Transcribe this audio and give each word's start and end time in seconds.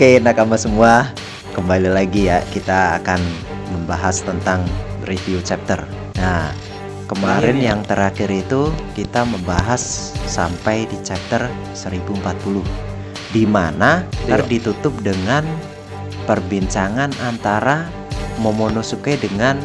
Oke 0.00 0.16
nakama 0.16 0.56
semua 0.56 1.12
Kembali 1.52 1.92
lagi 1.92 2.32
ya 2.32 2.40
Kita 2.56 2.96
akan 3.04 3.20
membahas 3.68 4.24
tentang 4.24 4.64
review 5.04 5.44
chapter 5.44 5.76
Nah 6.16 6.56
kemarin 7.04 7.60
Ini 7.60 7.68
ya. 7.68 7.76
yang 7.76 7.84
terakhir 7.84 8.32
itu 8.32 8.72
Kita 8.96 9.28
membahas 9.28 10.16
sampai 10.24 10.88
di 10.88 10.96
chapter 11.04 11.52
1040 11.76 12.64
Di 13.28 13.44
mana 13.44 14.00
Iya. 14.24 14.40
ditutup 14.48 14.96
dengan 15.04 15.44
Perbincangan 16.24 17.12
antara 17.20 17.84
Momonosuke 18.40 19.20
dengan 19.20 19.60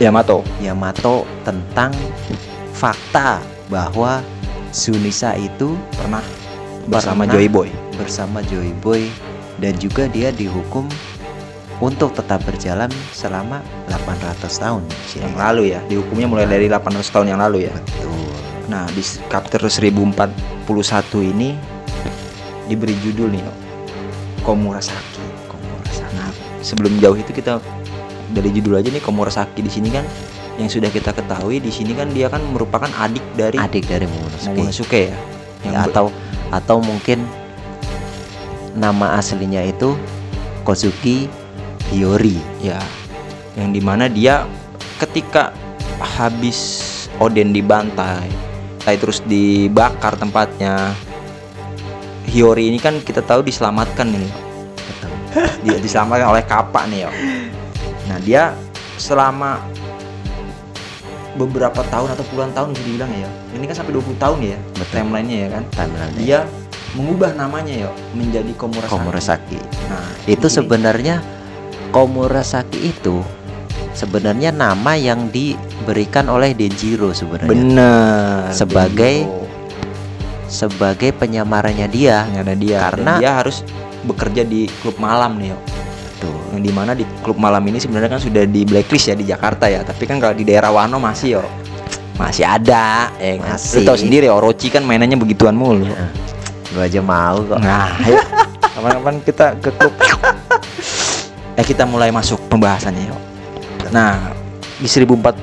Yamato. 0.00 0.48
Yamato 0.64 1.28
Tentang 1.44 1.92
fakta 2.72 3.36
bahwa 3.68 4.24
Sunisa 4.72 5.36
itu 5.36 5.76
Pernah 5.92 6.24
bersama 6.88 7.28
Pernah. 7.28 7.36
Joy 7.36 7.48
Boy. 7.52 7.68
bersama 8.00 8.40
Joy 8.48 8.72
Boy 8.80 9.12
dan 9.58 9.74
juga 9.78 10.10
dia 10.10 10.34
dihukum 10.34 10.86
untuk 11.82 12.14
tetap 12.14 12.42
berjalan 12.46 12.88
selama 13.10 13.58
800 13.90 14.46
tahun 14.46 14.82
Sih. 15.10 15.18
Yang 15.20 15.36
lalu 15.36 15.62
ya, 15.74 15.80
dihukumnya 15.90 16.26
mulai 16.30 16.46
dari 16.46 16.70
800 16.70 17.02
tahun 17.10 17.26
yang 17.34 17.40
lalu 17.42 17.66
ya. 17.66 17.74
Betul. 17.74 18.14
Nah, 18.70 18.88
di 18.94 19.02
chapter 19.28 19.60
1041 19.66 20.32
ini 21.20 21.58
diberi 22.70 22.94
judul 23.02 23.28
nih. 23.34 23.42
Komurasaki. 24.46 25.24
Komurasaki. 25.50 26.14
Nah, 26.16 26.30
sebelum 26.64 26.96
jauh 27.02 27.16
itu 27.18 27.34
kita 27.34 27.58
dari 28.32 28.50
judul 28.54 28.80
aja 28.80 28.88
nih 28.88 29.02
Komurasaki 29.02 29.60
di 29.60 29.70
sini 29.70 29.92
kan 29.92 30.06
yang 30.54 30.70
sudah 30.70 30.86
kita 30.86 31.10
ketahui 31.10 31.58
di 31.58 31.70
sini 31.74 31.98
kan 31.98 32.06
dia 32.14 32.30
kan 32.30 32.38
merupakan 32.54 32.86
adik 33.02 33.22
dari 33.34 33.58
Adik 33.58 33.90
dari 33.90 34.06
Momonosuke. 34.06 34.54
Momonosuke 34.54 35.00
ya. 35.10 35.18
Yang 35.66 35.74
Ya, 35.74 35.80
atau 35.88 36.06
atau 36.52 36.76
mungkin 36.78 37.24
nama 38.74 39.18
aslinya 39.18 39.62
itu 39.62 39.94
Kozuki 40.66 41.30
Hiyori. 41.90 42.38
ya 42.60 42.80
yang 43.54 43.70
di 43.70 43.78
mana 43.78 44.10
dia 44.10 44.46
ketika 44.98 45.54
habis 46.02 46.90
Oden 47.22 47.54
dibantai 47.54 48.26
tai 48.82 48.98
terus 48.98 49.22
dibakar 49.22 50.18
tempatnya 50.18 50.92
Hiyori 52.26 52.68
ini 52.74 52.82
kan 52.82 52.98
kita 52.98 53.22
tahu 53.22 53.46
diselamatkan 53.46 54.10
nih 54.10 54.30
Betul. 54.74 55.10
dia 55.62 55.78
diselamatkan 55.78 56.28
oleh 56.34 56.44
Kappa 56.44 56.84
nih 56.90 57.06
yo 57.06 57.10
nah 58.10 58.18
dia 58.20 58.52
selama 58.98 59.62
beberapa 61.34 61.82
tahun 61.90 62.14
atau 62.14 62.24
puluhan 62.30 62.50
tahun 62.54 62.74
bisa 62.74 62.82
dibilang 62.86 63.10
ya 63.14 63.30
ini 63.54 63.64
kan 63.66 63.76
sampai 63.78 63.92
20 63.94 64.18
tahun 64.18 64.38
ya 64.42 64.58
Betul. 64.74 64.94
timelinenya 64.98 65.38
ya 65.38 65.48
kan 65.50 65.62
Timeline 65.74 66.14
dia 66.18 66.38
mengubah 66.94 67.34
namanya 67.34 67.74
yo 67.74 67.90
menjadi 68.12 68.54
Komurasaki, 68.54 68.92
Komurasaki. 68.92 69.58
nah 69.86 70.06
Itu 70.24 70.46
di 70.46 70.48
sini- 70.48 70.56
sebenarnya 70.56 71.16
Komurasaki 71.90 72.78
itu 72.88 73.22
sebenarnya 73.92 74.50
nama 74.50 74.94
yang 74.94 75.28
diberikan 75.28 76.26
oleh 76.26 76.50
Denjiro 76.52 77.10
sebenarnya. 77.10 77.50
bener 77.50 78.50
Sebagai- 78.50 79.22
Denjiro. 79.22 79.42
sebagai 80.44 81.10
penyamarannya 81.12 81.86
dia. 81.88 82.26
Yang 82.30 82.58
dia 82.60 82.78
Karena- 82.80 83.18
Dan 83.18 83.20
dia 83.20 83.32
harus 83.34 83.66
bekerja 84.02 84.42
di 84.42 84.70
klub 84.78 84.94
malam 84.96 85.34
nih 85.36 85.50
yo. 85.50 85.58
Tuh. 86.14 86.30
yang 86.54 86.62
di 86.62 86.70
mana 86.70 86.94
di 86.94 87.02
klub 87.20 87.36
malam 87.36 87.60
ini 87.64 87.76
sebenarnya 87.76 88.06
kan 88.08 88.22
sudah 88.22 88.46
di 88.46 88.62
blacklist 88.62 89.10
ya 89.10 89.14
di 89.14 89.26
Jakarta 89.26 89.66
ya 89.66 89.82
tapi 89.82 90.06
kan 90.06 90.16
kalau 90.16 90.32
di 90.32 90.40
daerah 90.42 90.70
Wano 90.70 90.96
masih 90.96 91.36
yo 91.36 91.44
masih 92.14 92.46
ada 92.46 93.10
ya 93.14 93.34
kan? 93.36 93.58
Masih. 93.58 93.74
Lu 93.74 93.80
tahu 93.82 93.98
sendiri 93.98 94.26
Orochi 94.28 94.70
kan 94.70 94.80
mainannya 94.80 95.18
begituan 95.18 95.52
mulu 95.52 95.84
Ya. 95.84 96.06
Lu 96.74 96.80
aja 96.80 96.98
mau 96.98 97.38
kok. 97.40 97.58
nah 97.58 97.94
ayo 98.02 98.18
kapan-kapan 98.66 99.16
kita 99.22 99.46
ke 99.62 99.70
klub 99.70 99.94
eh 101.58 101.62
kita 101.62 101.86
mulai 101.86 102.10
masuk 102.10 102.42
pembahasannya 102.48 103.06
yo 103.06 103.16
nah 103.88 104.34
di 104.74 104.90
1041 104.90 105.38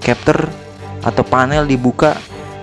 chapter 0.00 0.38
atau 1.00 1.22
panel 1.22 1.68
dibuka 1.68 2.16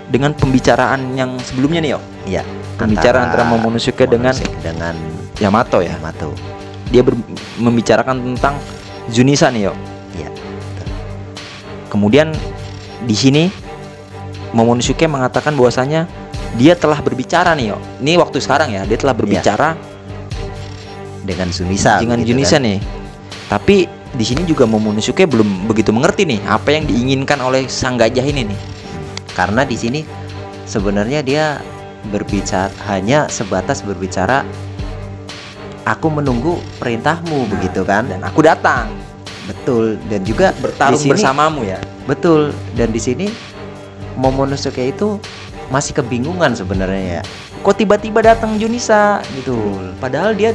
dengan 0.03 0.33
pembicaraan 0.33 1.13
yang 1.13 1.37
sebelumnya 1.39 1.79
nih 1.79 1.91
yo 1.93 2.01
Iya. 2.23 2.41
pembicaraan 2.73 3.29
antara 3.29 3.43
Momonosuke 3.45 4.07
dengan 4.07 4.33
dengan 4.59 4.95
Yamato 5.37 5.77
ya 5.77 5.93
Yamato. 5.93 6.33
dia 6.89 7.01
ber- 7.01 7.19
membicarakan 7.55 8.33
tentang 8.33 8.57
Junisa 9.05 9.51
nih 9.51 9.67
yo. 9.67 9.73
Iya. 10.15 10.29
Kemudian 11.87 12.31
di 13.03 13.13
sini 13.13 13.43
Momonosuke 14.53 15.05
mengatakan 15.05 15.53
bahwasanya 15.53 16.05
dia 16.53 16.73
telah 16.77 16.99
berbicara 16.99 17.57
nih 17.57 17.73
yo. 17.73 17.77
Ini 17.99 18.17
waktu 18.17 18.37
sekarang 18.37 18.69
ya, 18.71 18.85
dia 18.85 18.97
telah 18.97 19.13
berbicara 19.13 19.73
Dengan 21.23 21.49
Sunisa. 21.49 22.03
dengan 22.03 22.19
begitu 22.19 22.35
Junisa 22.35 22.57
kan. 22.59 22.67
nih. 22.67 22.79
Tapi 23.47 23.77
di 24.13 24.25
sini 24.27 24.43
juga 24.43 24.67
Momonosuke 24.67 25.25
belum 25.25 25.65
begitu 25.65 25.89
mengerti 25.89 26.27
nih 26.27 26.43
apa 26.45 26.69
yang 26.69 26.85
diinginkan 26.85 27.39
oleh 27.39 27.65
sang 27.65 27.95
gajah 27.95 28.21
ini 28.21 28.43
nih. 28.45 28.59
Karena 29.33 29.63
di 29.63 29.73
sini 29.73 30.03
sebenarnya 30.63 31.23
dia 31.23 31.57
berbicara 32.11 32.69
hanya 32.91 33.31
sebatas 33.31 33.79
berbicara 33.81 34.43
aku 35.83 36.07
menunggu 36.11 36.59
perintahmu 36.77 37.49
begitu 37.49 37.81
kan. 37.83 38.05
Dan 38.05 38.21
aku 38.21 38.43
datang 38.43 38.91
Betul 39.43 39.99
dan 40.07 40.23
juga 40.23 40.55
bertarung 40.55 40.95
sini- 40.95 41.11
bersamamu 41.15 41.67
ya. 41.67 41.75
Betul 42.07 42.51
dan 42.75 42.91
di 42.91 42.99
sini 42.99 43.27
Momonosuke 44.15 44.79
itu 44.85 45.19
masih 45.73 45.97
kebingungan 45.97 46.53
sebenarnya 46.53 47.19
ya. 47.19 47.21
Kok 47.65 47.81
tiba-tiba 47.81 48.21
datang 48.21 48.61
Junisa 48.61 49.25
gitu. 49.33 49.57
Padahal 49.97 50.37
dia 50.37 50.53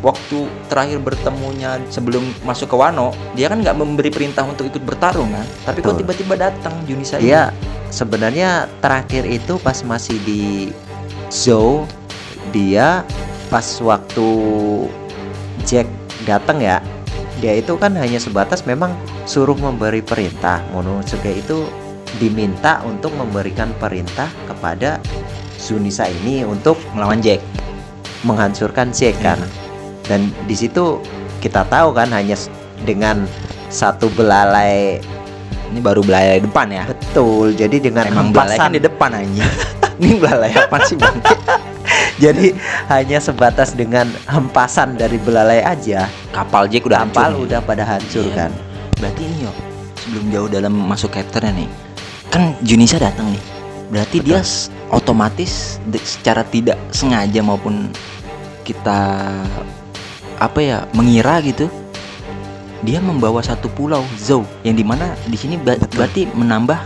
waktu 0.00 0.48
terakhir 0.72 1.04
bertemunya 1.04 1.76
sebelum 1.92 2.24
masuk 2.48 2.72
ke 2.72 2.76
Wano, 2.80 3.12
dia 3.36 3.52
kan 3.52 3.60
nggak 3.60 3.76
memberi 3.76 4.08
perintah 4.08 4.48
untuk 4.48 4.72
ikut 4.72 4.80
bertarung 4.80 5.28
kan. 5.28 5.44
Tapi 5.68 5.84
kok 5.84 5.92
Betul. 5.92 6.00
tiba-tiba 6.00 6.34
datang 6.48 6.72
Junisa 6.88 7.20
ini? 7.20 7.28
Dia 7.28 7.52
sebenarnya 7.92 8.72
terakhir 8.80 9.28
itu 9.28 9.60
pas 9.60 9.84
masih 9.84 10.16
di 10.24 10.72
Zou 11.28 11.84
dia 12.54 13.04
pas 13.52 13.64
waktu 13.82 14.28
Jack 15.66 15.86
datang 16.26 16.62
ya 16.62 16.78
dia 17.42 17.58
itu 17.58 17.74
kan 17.76 17.92
hanya 17.98 18.22
sebatas 18.22 18.62
memang 18.64 18.94
suruh 19.26 19.58
memberi 19.58 20.00
perintah 20.00 20.62
Momonosuke 20.70 21.28
itu 21.34 21.66
diminta 22.16 22.82
untuk 22.82 23.12
memberikan 23.14 23.70
perintah 23.76 24.28
kepada 24.44 24.98
Sunisa 25.54 26.04
ini 26.22 26.42
untuk 26.42 26.76
melawan 26.92 27.18
Jack. 27.18 27.40
menghancurkan 28.20 28.88
Jack 28.88 29.20
kan 29.20 29.36
dan 30.02 30.28
di 30.44 30.56
situ 30.56 30.96
kita 31.38 31.64
tahu 31.64 31.92
kan 31.92 32.08
hanya 32.08 32.36
dengan 32.82 33.28
satu 33.68 34.08
belalai 34.10 35.00
Ini 35.66 35.80
baru 35.80 36.00
belalai 36.00 36.38
depan 36.38 36.68
ya. 36.68 36.84
betul 36.86 37.52
jadi 37.52 37.76
dengan 37.80 38.04
Emang 38.06 38.30
belalai 38.30 38.56
kan 38.56 38.70
di 38.70 38.78
depan 38.78 39.10
aja. 39.12 39.44
ini 40.00 40.14
belalai 40.16 40.52
apa 40.52 40.76
sih 40.84 40.94
bang? 40.94 41.16
Jadi 42.14 42.54
hanya 42.86 43.18
sebatas 43.18 43.74
dengan 43.74 44.06
hempasan 44.24 44.94
dari 44.94 45.18
belalai 45.18 45.60
aja, 45.60 46.06
Kapal 46.30 46.70
Jack 46.70 46.86
udah 46.86 47.02
kapal 47.02 47.34
hancur 47.34 47.42
udah 47.42 47.60
pada 47.60 47.82
hancur 47.82 48.22
Iya. 48.22 48.34
kan. 48.38 48.50
Berarti 48.96 49.20
ini 49.20 49.36
yo 49.42 49.52
sebelum 49.98 50.24
jauh 50.30 50.46
dalam 50.48 50.72
masuk 50.78 51.10
chapternya 51.10 51.50
nih, 51.58 51.68
kan 52.34 52.58
Junisa 52.60 52.98
datang 52.98 53.30
nih. 53.30 53.42
Berarti 53.88 54.18
dia 54.18 54.42
s- 54.42 54.66
otomatis 54.90 55.78
secara 56.02 56.42
tidak 56.42 56.74
sengaja 56.90 57.38
maupun 57.40 57.94
kita 58.66 59.22
apa 60.34 60.58
ya 60.58 60.82
mengira 60.90 61.38
gitu, 61.38 61.70
dia 62.82 62.98
membawa 62.98 63.38
satu 63.38 63.70
pulau 63.70 64.02
Zou 64.18 64.42
yang 64.60 64.74
di 64.74 64.82
mana 64.82 65.14
di 65.24 65.38
sini 65.38 65.54
berarti 65.56 66.26
menambah 66.28 66.80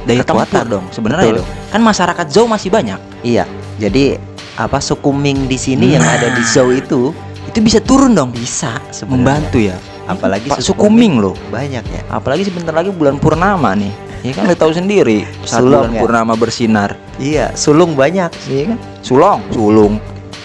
daya 0.00 0.24
tempur 0.24 0.48
dong 0.64 0.84
sebenarnya 0.88 1.28
Betul. 1.28 1.38
dong. 1.44 1.48
Kan 1.68 1.80
masyarakat 1.84 2.26
Zou 2.32 2.48
masih 2.48 2.72
banyak, 2.72 2.96
Iya. 3.20 3.44
Jadi 3.76 4.16
apa 4.56 4.76
suku 4.76 5.08
Ming 5.08 5.44
di 5.44 5.56
sini 5.56 5.92
yang 5.92 6.04
Nah. 6.04 6.16
ada 6.16 6.32
di 6.32 6.42
Zhou 6.42 6.72
itu 6.72 7.12
itu 7.44 7.58
bisa 7.60 7.80
turun 7.80 8.12
dong, 8.12 8.28
bisa 8.30 8.76
sebenarnya. 8.88 9.12
membantu 9.12 9.58
ya. 9.58 9.76
Apalagi 10.04 10.48
Pak 10.48 10.60
suku 10.60 10.88
Ming 10.88 11.16
loh. 11.16 11.36
banyak 11.48 11.80
ya. 11.82 12.02
Apalagi 12.08 12.44
sebentar 12.44 12.72
lagi 12.72 12.88
bulan 12.90 13.16
purnama 13.16 13.72
nih. 13.72 13.92
Ya 14.20 14.32
kan 14.36 14.44
lo 14.44 14.54
tahu 14.56 14.72
sendiri 14.76 15.24
saat 15.48 15.64
Sulung 15.64 15.88
bulan 15.88 15.96
ya? 15.96 16.00
purnama 16.04 16.34
bersinar. 16.36 16.90
Iya, 17.16 17.56
sulung 17.56 17.96
banyak. 17.96 18.28
Iya 18.52 18.62
kan? 18.74 18.78
Sulong, 19.00 19.40
sulung. 19.48 19.94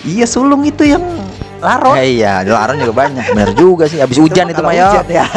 Iya, 0.08 0.26
sulung 0.30 0.64
itu 0.64 0.88
yang 0.88 1.04
larut. 1.60 2.00
Eh, 2.00 2.24
iya, 2.24 2.40
laran 2.48 2.80
juga 2.80 3.04
banyak. 3.04 3.36
Benar 3.36 3.52
juga 3.52 3.92
sih. 3.92 4.00
Habis 4.00 4.16
hujan 4.22 4.48
itu 4.48 4.62
mah 4.64 4.74
ya. 4.76 5.04
ya. 5.08 5.28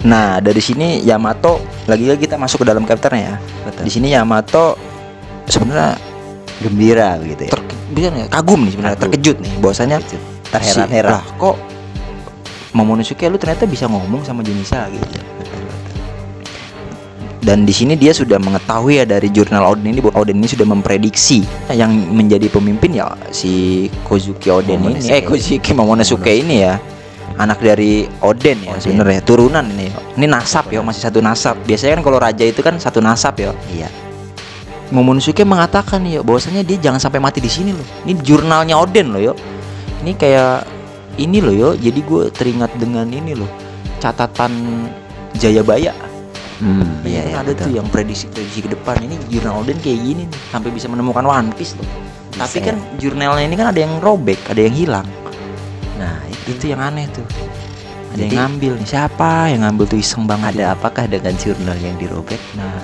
Nah, 0.00 0.40
dari 0.40 0.64
sini 0.64 1.04
Yamato 1.04 1.60
lagi-lagi 1.84 2.24
kita 2.24 2.40
masuk 2.40 2.64
ke 2.64 2.72
dalam 2.72 2.88
chapternya 2.88 3.20
ya. 3.20 3.36
Betul. 3.68 3.82
Di 3.84 3.90
sini 3.92 4.08
Yamato 4.16 4.72
sebenarnya 5.44 6.00
Gembira 6.60 7.16
begitu 7.20 7.48
ya. 7.48 7.52
ter 7.52 7.60
bisa 7.90 8.08
ya, 8.12 8.28
kagum 8.28 8.64
nih 8.68 8.72
sebenarnya 8.76 8.98
terkejut 9.00 9.36
nih 9.40 9.52
bahwasanya 9.60 9.98
Terheran-heran. 10.52 11.20
lah 11.20 11.24
kok 11.40 11.56
Momonosuke 12.70 13.26
lu 13.26 13.34
ternyata 13.40 13.66
bisa 13.66 13.90
ngomong 13.90 14.22
sama 14.22 14.46
Junisa 14.46 14.86
gitu. 14.94 15.20
Dan 17.40 17.64
di 17.64 17.72
sini 17.72 17.96
dia 17.96 18.12
sudah 18.12 18.36
mengetahui 18.36 19.00
ya 19.00 19.04
dari 19.08 19.32
jurnal 19.32 19.72
Oden 19.72 19.96
ini 19.96 20.04
bahwa 20.04 20.20
Oden 20.20 20.44
ini 20.44 20.48
sudah 20.48 20.68
memprediksi. 20.68 21.40
Yang 21.72 21.92
menjadi 22.12 22.46
pemimpin 22.52 23.00
ya 23.00 23.16
si 23.32 23.88
Kozuki 24.04 24.52
Oden 24.52 24.76
ini. 24.76 25.00
Momonosuke. 25.00 25.16
eh 25.16 25.22
Kozuki 25.24 25.70
Momonosuke 25.72 26.32
ini 26.36 26.68
ya. 26.68 26.76
Anak 27.40 27.64
dari 27.64 28.04
Oden 28.20 28.60
ya 28.60 28.76
sebenarnya. 28.76 29.24
Turunan 29.24 29.64
ini. 29.72 29.88
Ini 30.20 30.26
nasab 30.28 30.68
ya 30.68 30.84
masih 30.84 31.08
satu 31.08 31.24
nasab. 31.24 31.56
Biasanya 31.64 31.96
kan 31.96 32.02
kalau 32.04 32.18
raja 32.20 32.44
itu 32.44 32.60
kan 32.60 32.76
satu 32.76 33.00
nasab 33.00 33.40
ya. 33.40 33.56
Iya. 33.72 33.88
Momonosuke 34.92 35.40
mengatakan 35.40 36.04
ya 36.04 36.20
bahwasanya 36.20 36.60
dia 36.60 36.76
jangan 36.76 37.00
sampai 37.00 37.24
mati 37.24 37.40
di 37.40 37.48
sini 37.48 37.72
loh. 37.72 37.86
Ini 38.04 38.20
jurnalnya 38.20 38.76
Oden 38.76 39.16
loh 39.16 39.32
yo. 39.32 39.34
Ini 40.04 40.12
kayak 40.12 40.68
ini 41.16 41.40
loh 41.40 41.56
yo. 41.56 41.68
Jadi 41.72 42.04
gue 42.04 42.28
teringat 42.28 42.76
dengan 42.76 43.08
ini 43.08 43.32
loh. 43.32 43.48
Catatan 43.96 44.52
Jayabaya 45.40 46.09
hmm, 46.60 47.02
Iya, 47.02 47.22
iya, 47.24 47.36
ada 47.36 47.50
betul. 47.50 47.64
tuh 47.64 47.72
yang 47.74 47.88
prediksi-prediksi 47.88 48.60
ke 48.60 48.70
depan 48.70 48.96
ini 49.00 49.16
jurnal 49.26 49.60
Oden 49.60 49.76
kayak 49.76 49.98
gini 49.98 50.22
nih 50.24 50.40
sampai 50.48 50.70
bisa 50.70 50.86
menemukan 50.86 51.22
One 51.22 51.50
Piece 51.52 51.74
loh. 51.74 51.88
Tapi 52.30 52.56
Bisa 52.56 52.66
kan 52.66 52.76
jurnalnya 52.96 53.44
ini 53.44 53.54
kan 53.54 53.68
ada 53.68 53.80
yang 53.80 53.98
robek, 53.98 54.38
ada 54.46 54.60
yang 54.60 54.72
hilang. 54.72 55.06
nah 55.96 56.16
itu 56.24 56.52
Itu 56.52 56.64
yang 56.68 56.80
aneh 56.80 57.04
tuh. 57.10 57.26
Ada 58.10 58.16
Jadi- 58.16 58.22
yang 58.26 58.32
ngambil 58.40 58.72
nih. 58.76 58.86
Siapa 58.86 59.30
yang 59.48 59.60
ngambil 59.62 59.84
tuh 59.86 59.98
iseng 59.98 60.24
banget. 60.24 60.50
ada 60.54 60.64
apakah 60.72 61.04
dengan 61.04 61.34
jurnal 61.34 61.76
yang 61.76 61.94
dirobek 61.94 62.40
Nah, 62.54 62.80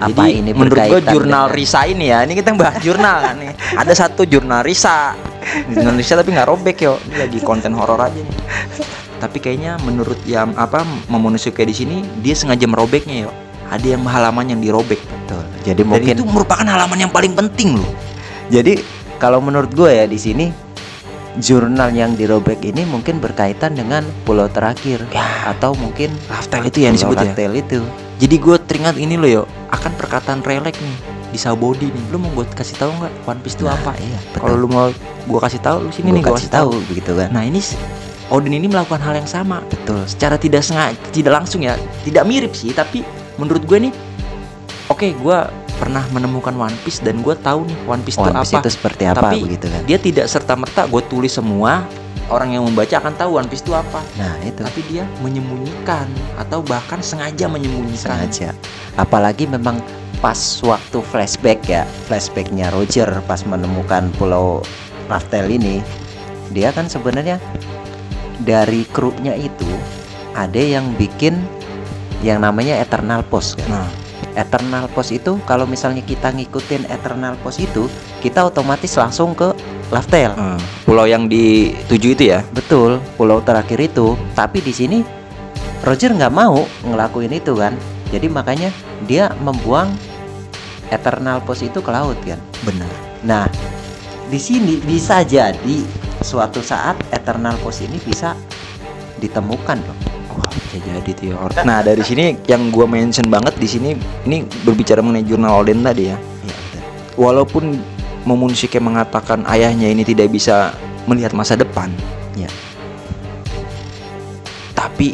apa 0.00 0.24
jadi 0.24 0.32
ini 0.36 0.50
menurut 0.52 0.74
berkaitan 0.74 1.10
jurnal 1.10 1.44
dengan- 1.46 1.54
Risa 1.54 1.80
ini 1.84 2.04
ya. 2.06 2.18
Ini 2.22 2.32
kita 2.34 2.48
bahas 2.54 2.76
jurnal 2.78 3.16
kan 3.20 3.34
nih. 3.36 3.52
Ada 3.80 3.92
satu 3.94 4.22
jurnal 4.24 4.60
Risa. 4.62 5.12
Jurnal 5.66 5.94
Risa 5.94 6.14
tapi 6.14 6.30
nggak 6.30 6.48
robek 6.48 6.76
yo. 6.78 6.96
Ini 7.04 7.16
lagi 7.20 7.38
konten 7.40 7.72
horor 7.72 8.00
aja 8.00 8.16
nih. 8.16 8.36
Tapi 9.16 9.38
kayaknya 9.38 9.78
menurut 9.82 10.18
yang 10.24 10.52
apa 10.54 10.82
Momonosuke 11.06 11.62
di 11.62 11.72
sini 11.72 11.96
dia 12.20 12.34
sengaja 12.34 12.64
merobeknya 12.64 13.28
yo. 13.28 13.30
Ada 13.68 13.96
yang 13.96 14.04
halaman 14.04 14.46
yang 14.48 14.60
dirobek. 14.60 15.00
betul 15.00 15.40
jadi 15.64 15.80
Dan 15.80 15.88
mungkin 15.88 16.14
itu 16.20 16.24
merupakan 16.28 16.66
halaman 16.68 16.98
yang 17.00 17.12
paling 17.12 17.32
penting 17.32 17.80
loh. 17.80 17.90
Jadi 18.52 18.84
kalau 19.16 19.40
menurut 19.40 19.72
gue 19.72 19.88
ya 19.88 20.04
di 20.04 20.20
sini 20.20 20.46
jurnal 21.34 21.90
yang 21.90 22.14
dirobek 22.14 22.62
ini 22.62 22.86
mungkin 22.86 23.18
berkaitan 23.18 23.74
dengan 23.74 24.06
pulau 24.22 24.46
terakhir 24.46 25.02
Ya. 25.10 25.50
atau 25.50 25.74
mungkin 25.74 26.14
Raftel 26.30 26.62
itu 26.68 26.78
yang 26.84 26.94
disebut 26.94 27.16
ya. 27.18 27.32
Raftel 27.32 27.52
itu. 27.58 27.80
Jadi 28.22 28.36
gue 28.38 28.56
teringat 28.62 28.94
ini 28.94 29.18
loh 29.18 29.26
yo, 29.26 29.42
akan 29.74 29.90
perkataan 29.98 30.46
relek 30.46 30.78
nih 30.78 30.96
di 31.34 31.38
Sabodi 31.40 31.90
nih. 31.90 32.04
Lu 32.14 32.22
mau 32.22 32.30
gue 32.30 32.46
kasih 32.46 32.78
tahu 32.78 32.90
nggak 32.94 33.12
One 33.26 33.40
Piece 33.42 33.58
itu 33.58 33.66
Nah, 33.66 33.74
apa? 33.74 33.98
Iya, 33.98 34.18
Kalau 34.38 34.54
lu 34.54 34.68
mau 34.70 34.86
gue 35.24 35.40
kasih 35.42 35.58
tahu, 35.58 35.76
lu 35.82 35.90
sini 35.90 36.08
Gua 36.12 36.14
nih 36.14 36.22
gue 36.22 36.34
kasih 36.38 36.52
tahu 36.52 36.70
begitu 36.86 37.10
kan. 37.18 37.28
Nah 37.34 37.42
ini 37.42 37.58
Odin 38.32 38.56
ini 38.56 38.66
melakukan 38.66 39.04
hal 39.04 39.20
yang 39.20 39.28
sama, 39.28 39.60
betul. 39.68 40.00
secara 40.08 40.40
tidak 40.40 40.64
sengaja, 40.64 40.96
tidak 41.12 41.44
langsung 41.44 41.60
ya, 41.60 41.76
tidak 42.08 42.24
mirip 42.24 42.56
sih, 42.56 42.72
tapi 42.72 43.04
menurut 43.36 43.62
gue 43.68 43.88
nih, 43.88 43.92
oke 44.88 45.12
gue 45.12 45.38
pernah 45.76 46.00
menemukan 46.14 46.54
One 46.54 46.76
Piece 46.86 47.02
dan 47.02 47.20
gue 47.20 47.34
tahu 47.44 47.66
nih 47.68 47.78
One 47.84 48.02
Piece 48.06 48.16
itu 48.16 48.24
One 48.24 48.40
Piece 48.40 48.54
apa. 48.54 48.62
itu 48.64 48.70
seperti 48.72 49.02
apa 49.10 49.28
Tapi- 49.28 49.42
begitu 49.44 49.66
kan. 49.68 49.82
Dia 49.84 49.98
tidak 50.00 50.26
serta 50.30 50.54
merta 50.56 50.86
gue 50.88 51.02
tulis 51.04 51.34
semua 51.34 51.84
orang 52.32 52.56
yang 52.56 52.64
membaca 52.64 52.94
akan 52.96 53.12
tahu 53.20 53.30
One 53.36 53.48
Piece 53.50 53.60
itu 53.66 53.76
apa. 53.76 54.00
Nah, 54.16 54.32
itu 54.40 54.62
Tapi 54.64 54.80
dia 54.88 55.04
menyembunyikan 55.20 56.08
atau 56.40 56.64
bahkan 56.64 57.02
sengaja 57.04 57.50
menyembunyikan. 57.50 58.16
sengaja. 58.24 58.56
Apalagi 58.96 59.44
memang 59.50 59.82
pas 60.22 60.38
waktu 60.64 61.04
flashback 61.04 61.60
ya, 61.68 61.84
flashbacknya 62.08 62.72
Roger 62.72 63.10
pas 63.28 63.44
menemukan 63.44 64.08
pulau 64.16 64.64
Raftel 65.04 65.52
ini, 65.52 65.84
dia 66.56 66.72
kan 66.72 66.88
sebenarnya 66.88 67.36
dari 68.44 68.84
krunya 68.92 69.34
itu 69.34 69.68
ada 70.36 70.60
yang 70.60 70.92
bikin 71.00 71.40
yang 72.20 72.40
namanya 72.40 72.80
Eternal 72.80 73.24
Post 73.26 73.60
kan. 73.60 73.68
Nah, 73.68 73.88
Eternal 74.34 74.88
Post 74.90 75.14
itu 75.14 75.36
kalau 75.44 75.64
misalnya 75.64 76.00
kita 76.00 76.32
ngikutin 76.32 76.88
Eternal 76.88 77.36
Post 77.40 77.62
itu, 77.62 77.86
kita 78.20 78.48
otomatis 78.48 78.92
langsung 78.96 79.36
ke 79.36 79.52
Laftel. 79.92 80.32
eh, 80.32 80.58
pulau 80.88 81.04
yang 81.04 81.28
dituju 81.28 82.16
itu 82.16 82.24
ya. 82.32 82.40
Betul, 82.50 82.98
pulau 83.20 83.44
terakhir 83.44 83.78
itu. 83.78 84.16
Tapi 84.32 84.64
di 84.64 84.72
sini 84.72 84.98
Roger 85.84 86.16
nggak 86.16 86.34
mau 86.34 86.64
ngelakuin 86.82 87.36
itu 87.36 87.52
kan. 87.54 87.76
Jadi 88.08 88.26
makanya 88.32 88.72
dia 89.04 89.30
membuang 89.44 89.92
Eternal 90.88 91.44
Post 91.44 91.68
itu 91.68 91.78
ke 91.84 91.90
laut 91.92 92.16
kan. 92.24 92.40
Benar. 92.64 92.90
Nah, 93.22 93.44
di 94.32 94.40
sini 94.40 94.80
bisa 94.80 95.20
jadi 95.22 96.03
suatu 96.24 96.64
saat 96.64 96.96
Eternal 97.12 97.60
Post 97.60 97.84
ini 97.84 98.00
bisa 98.00 98.32
ditemukan 99.20 99.76
loh. 99.84 99.98
Wah, 100.34 100.48
bisa 100.50 100.80
jadi 100.80 101.10
tuh 101.12 101.26
ya. 101.30 101.36
Or- 101.36 101.52
Nah, 101.62 101.84
dari 101.84 102.00
sini 102.00 102.34
yang 102.48 102.72
gua 102.72 102.88
mention 102.88 103.28
banget 103.28 103.54
di 103.60 103.68
sini 103.68 103.92
ini 104.24 104.42
berbicara 104.64 105.04
mengenai 105.04 105.28
jurnal 105.28 105.60
Oden 105.60 105.84
tadi 105.84 106.08
ya. 106.08 106.16
Iya 106.16 106.54
betul. 106.56 106.80
Walaupun 107.20 107.64
Momonosuke 108.24 108.80
mengatakan 108.80 109.44
ayahnya 109.44 109.92
ini 109.92 110.00
tidak 110.00 110.32
bisa 110.32 110.72
melihat 111.04 111.36
masa 111.36 111.60
depan, 111.60 111.92
Iya. 112.32 112.48
tapi 114.72 115.12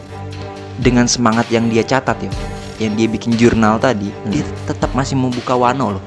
dengan 0.78 1.10
semangat 1.10 1.50
yang 1.50 1.66
dia 1.66 1.82
catat 1.82 2.16
ya, 2.22 2.30
yang 2.78 2.94
dia 2.94 3.10
bikin 3.10 3.34
jurnal 3.34 3.82
tadi, 3.82 4.08
Hmm. 4.08 4.30
dia 4.30 4.46
tetap 4.64 4.94
masih 4.94 5.18
membuka 5.18 5.58
Wano 5.58 5.98
loh. 5.98 6.04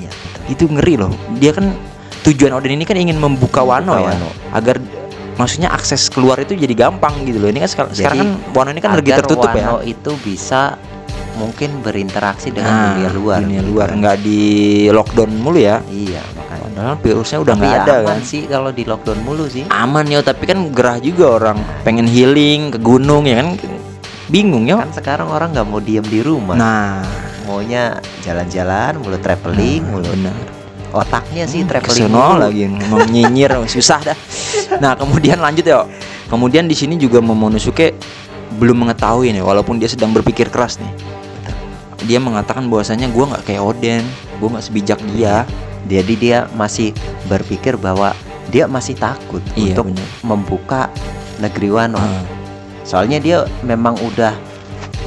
Iya 0.00 0.08
betul. 0.08 0.42
Itu 0.48 0.64
ngeri 0.72 0.94
loh. 0.96 1.12
Dia 1.36 1.52
kan 1.52 1.76
tujuan 2.22 2.52
Oden 2.52 2.72
ini 2.72 2.84
kan 2.84 2.94
ingin 2.94 3.16
membuka, 3.16 3.60
Wano 3.60 3.94
ya, 3.96 4.10
Wano. 4.10 4.30
agar 4.50 4.78
maksudnya 5.34 5.68
akses 5.68 6.06
keluar 6.06 6.36
itu 6.36 6.54
jadi 6.54 6.70
gampang 6.72 7.24
gitu 7.24 7.38
loh. 7.38 7.48
Ini 7.48 7.58
kan 7.58 7.68
sekarang, 7.68 7.90
Jadi, 7.90 7.98
sekarang 7.98 8.18
kan 8.18 8.30
Wano 8.52 8.68
ini 8.70 8.80
kan 8.80 8.90
lagi 8.92 9.10
tertutup 9.12 9.50
ya. 9.50 9.64
Wano 9.64 9.76
itu 9.82 10.10
bisa 10.20 10.76
mungkin 11.32 11.80
berinteraksi 11.80 12.48
dengan 12.48 12.68
Nah, 12.68 12.84
dunia 12.94 13.10
luar. 13.10 13.38
dunia 13.40 13.58
gitu 13.58 13.70
luar 13.72 13.88
kan. 13.88 13.96
nggak 13.98 14.16
di 14.20 14.40
lockdown 14.86 15.32
mulu 15.34 15.58
ya 15.58 15.80
Iya 15.82 16.20
makanya. 16.30 16.60
padahal 16.68 16.94
virusnya 17.00 17.38
udah 17.40 17.54
nggak 17.56 17.72
ya 17.72 17.80
ada 17.80 17.92
aman 17.94 18.04
kan 18.06 18.20
sih 18.22 18.42
kalau 18.44 18.70
di 18.70 18.84
lockdown 18.84 19.20
mulu 19.22 19.44
sih. 19.46 19.64
aman 19.66 20.04
ya 20.06 20.20
tapi 20.20 20.44
kan 20.44 20.68
gerah 20.70 21.00
juga 21.00 21.26
orang 21.32 21.56
pengen 21.82 22.04
healing 22.04 22.68
ke 22.68 22.78
gunung 22.78 23.24
ya 23.24 23.40
kan 23.40 23.56
bingung 24.28 24.68
ya 24.68 24.76
Kan 24.78 24.92
sekarang 24.92 25.26
orang 25.26 25.50
nggak 25.50 25.66
mau 25.66 25.80
diem 25.80 26.04
di 26.04 26.20
rumah. 26.20 26.52
nah 26.52 27.00
Maunya 27.42 27.96
jalan-jalan, 28.22 29.02
mulu 29.02 29.18
traveling, 29.18 29.82
nah, 29.82 29.88
mulu 29.90 30.06
benar 30.06 30.36
otaknya 30.92 31.44
sih 31.48 31.64
Hmm, 31.64 31.70
traveling 31.72 32.12
lagi 32.12 32.62
ngomong 32.68 33.08
nyinyir 33.08 33.52
susah 33.66 34.00
dah 34.12 34.18
nah 34.78 34.92
kemudian 34.94 35.40
lanjut 35.40 35.64
ya 35.64 35.84
kemudian 36.28 36.68
di 36.68 36.76
sini 36.76 36.96
juga 36.96 37.18
Momonosuke 37.20 37.96
belum 38.56 38.84
mengetahui 38.86 39.32
nih 39.32 39.40
walaupun 39.40 39.80
dia 39.80 39.88
sedang 39.88 40.12
berpikir 40.12 40.52
keras 40.52 40.76
nih 40.78 40.92
dia 42.02 42.18
mengatakan 42.18 42.66
bahwasanya 42.66 43.06
gua 43.14 43.30
nggak 43.34 43.44
kayak 43.46 43.62
Oden 43.62 44.02
gua 44.42 44.58
nggak 44.58 44.64
sebijak 44.66 44.98
dia 45.14 45.46
Jadi 45.82 46.14
dia 46.14 46.46
masih 46.54 46.94
berpikir 47.26 47.74
bahwa 47.74 48.14
dia 48.54 48.70
masih 48.70 48.94
takut 48.94 49.42
Iya, 49.58 49.74
untuk 49.74 49.90
benar. 49.90 50.06
membuka 50.22 50.82
negeri 51.42 51.74
Wano. 51.74 51.98
Ah. 51.98 52.22
Soalnya 52.86 53.18
dia 53.18 53.42
memang 53.66 53.98
udah 53.98 54.30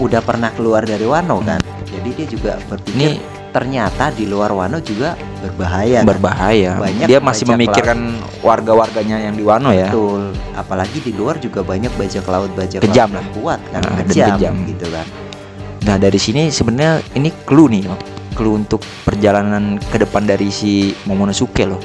udah 0.04 0.20
pernah 0.20 0.52
keluar 0.52 0.84
dari 0.84 1.08
Wano 1.08 1.40
kan. 1.40 1.64
Jadi 1.88 2.10
dia 2.12 2.28
juga 2.28 2.60
berpikir 2.68 2.92
ini 2.92 3.24
ternyata 3.56 4.12
di 4.12 4.28
luar 4.28 4.52
Wano 4.52 4.84
juga 4.84 5.16
berbahaya. 5.48 6.00
berbahaya. 6.02 6.72
Banyak 6.78 7.06
dia 7.06 7.20
masih 7.20 7.46
memikirkan 7.46 7.98
warga-warganya 8.40 9.22
yang 9.22 9.34
di 9.34 9.42
Wano 9.42 9.70
ya. 9.70 9.88
Betul. 9.88 10.34
Apalagi 10.54 10.98
di 11.00 11.12
luar 11.12 11.38
juga 11.38 11.62
banyak 11.62 11.92
bajak 11.92 12.26
laut 12.26 12.50
bajak 12.52 12.82
Kejam 12.82 13.10
laut 13.10 13.20
lah. 13.20 13.26
kuat 13.32 13.62
kan, 13.68 13.82
Nah, 13.82 14.02
kejam, 14.04 14.36
kejam. 14.36 14.56
gitu 14.66 14.86
kan. 14.88 15.08
Nah 15.84 15.96
dari 15.96 16.18
sini 16.18 16.50
sebenarnya 16.50 16.94
ini 17.14 17.30
clue 17.44 17.70
nih, 17.70 17.84
Bang. 17.86 18.02
clue 18.34 18.52
untuk 18.54 18.80
perjalanan 19.02 19.78
ke 19.80 19.96
depan 19.98 20.24
dari 20.24 20.50
si 20.50 20.92
Momonosuke 21.04 21.64
loh. 21.64 21.80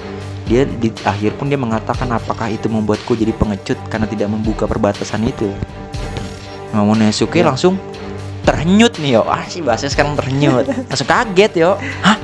Dia 0.44 0.66
di 0.66 0.90
akhir 1.00 1.36
pun 1.36 1.46
dia 1.46 1.54
mengatakan 1.54 2.10
apakah 2.10 2.48
itu 2.48 2.66
membuatku 2.66 3.14
jadi 3.14 3.30
pengecut 3.30 3.78
karena 3.86 4.04
tidak 4.04 4.26
membuka 4.28 4.66
perbatasan 4.66 5.22
itu. 5.24 5.46
Momonosuke 6.70 7.34
Ya. 7.36 7.46
langsung 7.46 7.78
terhenyut 8.40 8.94
nih 8.96 9.14
yo. 9.14 9.22
Ah 9.24 9.46
si 9.46 9.60
bahasa 9.60 9.86
sekarang 9.86 10.14
terhenyut. 10.14 10.66
langsung 10.90 11.06
kaget 11.06 11.52
yo. 11.56 11.70
Hah? 12.00 12.16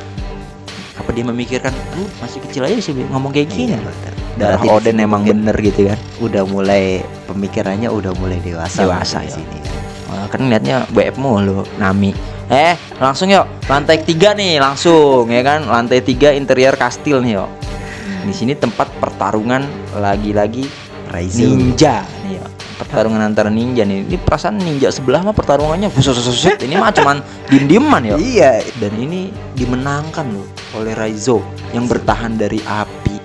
Dia 1.16 1.24
memikirkan, 1.24 1.72
lu 1.96 2.04
masih 2.20 2.44
kecil 2.44 2.68
aja 2.68 2.76
sih 2.76 2.92
ngomong 2.92 3.32
kayak 3.32 3.48
gini. 3.48 3.72
Iya, 3.72 3.80
Berarti 4.36 4.68
Oden 4.68 5.00
emang 5.00 5.24
mungkin 5.24 5.48
bener 5.48 5.56
gitu 5.64 5.88
kan. 5.88 5.96
udah 6.20 6.44
mulai 6.44 7.00
pemikirannya 7.24 7.88
udah 7.88 8.12
mulai 8.20 8.36
dewasa 8.44 8.84
Dewasa, 8.84 9.24
di 9.24 9.32
ya. 9.32 9.40
sini 9.40 9.56
ya. 9.56 9.72
Wah, 10.12 10.28
kan 10.28 10.44
liatnya 10.44 10.76
BF 10.92 11.16
mulu 11.16 11.64
Nami 11.80 12.12
Eh 12.46 12.76
langsung 13.00 13.26
yuk 13.26 13.42
Lantai 13.66 14.04
tiga 14.04 14.36
nih 14.36 14.60
langsung 14.60 15.26
ya 15.26 15.40
kan 15.40 15.64
Lantai 15.64 15.98
tiga 15.98 16.30
interior 16.30 16.76
kastil 16.76 17.24
nih 17.24 17.40
yuk 17.40 17.50
di 18.22 18.30
sini 18.30 18.54
tempat 18.54 18.86
pertarungan 18.98 19.62
lagi-lagi 19.96 20.66
ninja 21.32 22.02
nih 22.22 22.38
yuk. 22.38 22.48
Pertarungan 22.76 23.24
antara 23.24 23.48
ninja 23.48 23.82
nih 23.82 24.04
Ini 24.04 24.16
perasaan 24.20 24.60
ninja 24.60 24.92
sebelah 24.92 25.24
mah 25.24 25.32
pertarungannya 25.32 25.88
buset 25.88 26.60
Ini 26.60 26.76
mah 26.76 26.92
cuman 26.92 27.18
diem-dieman 27.48 28.02
ya 28.04 28.14
Iya, 28.14 28.52
Dan 28.76 28.94
ini 28.94 29.32
dimenangkan 29.56 30.28
loh 30.28 30.46
oleh 30.76 30.92
Raizo 30.92 31.40
Yang 31.72 31.96
bertahan 31.96 32.36
dari 32.36 32.60
api 32.62 33.16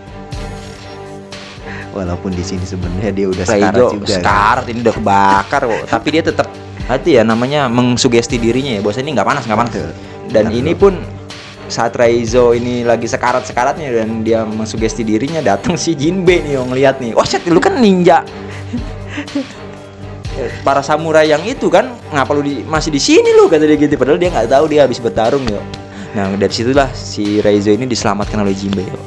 walaupun 1.92 2.32
di 2.32 2.40
sini 2.40 2.64
sebenarnya 2.64 3.12
dia 3.12 3.28
udah 3.28 3.44
sekarat 3.44 3.76
Raizo 3.76 3.88
juga. 4.00 4.08
kan. 4.08 4.16
sekarat 4.24 4.66
ini 4.72 4.80
udah 4.80 4.96
kebakar 4.96 5.62
kok 5.68 5.84
Tapi 5.92 6.08
dia 6.08 6.24
tetap 6.24 6.48
hati 6.88 7.20
ya 7.20 7.24
namanya 7.24 7.68
mengsugesti 7.72 8.36
dirinya 8.40 8.80
ya 8.80 8.82
bahwa 8.84 9.00
ini 9.00 9.12
nggak 9.16 9.28
panas 9.28 9.44
nggak 9.48 9.60
panas 9.60 9.74
Betul. 9.76 9.92
dan 10.32 10.46
Betul. 10.50 10.60
ini 10.60 10.72
pun 10.76 10.94
saat 11.72 11.96
Raizo 11.96 12.52
ini 12.52 12.84
lagi 12.84 13.08
sekarat 13.08 13.48
sekaratnya 13.48 13.88
dan 13.96 14.28
dia 14.28 14.44
mengsugesti 14.44 15.08
dirinya 15.08 15.40
datang 15.40 15.80
si 15.80 15.96
Jinbe 15.96 16.44
nih 16.44 16.60
yang 16.60 16.68
ngeliat 16.68 17.00
nih 17.00 17.16
wah 17.16 17.24
shit 17.24 17.48
lu 17.48 17.64
kan 17.64 17.80
ninja 17.80 18.28
para 20.68 20.84
samurai 20.84 21.32
yang 21.32 21.44
itu 21.48 21.72
kan 21.72 21.96
ngapa 22.12 22.32
lu 22.36 22.44
di, 22.44 22.64
masih 22.68 22.92
di 22.92 23.00
sini 23.00 23.32
lu 23.36 23.48
kata 23.48 23.64
dia 23.64 23.78
gitu 23.80 23.96
padahal 23.96 24.20
dia 24.20 24.32
nggak 24.36 24.52
tahu 24.52 24.66
dia 24.68 24.84
habis 24.84 25.00
bertarung 25.00 25.44
yo 25.48 25.64
nah 26.12 26.28
dari 26.36 26.52
situlah 26.52 26.92
si 26.92 27.40
Raizo 27.40 27.72
ini 27.72 27.88
diselamatkan 27.88 28.44
oleh 28.44 28.52
Jinbe 28.52 28.84
yo 28.84 29.00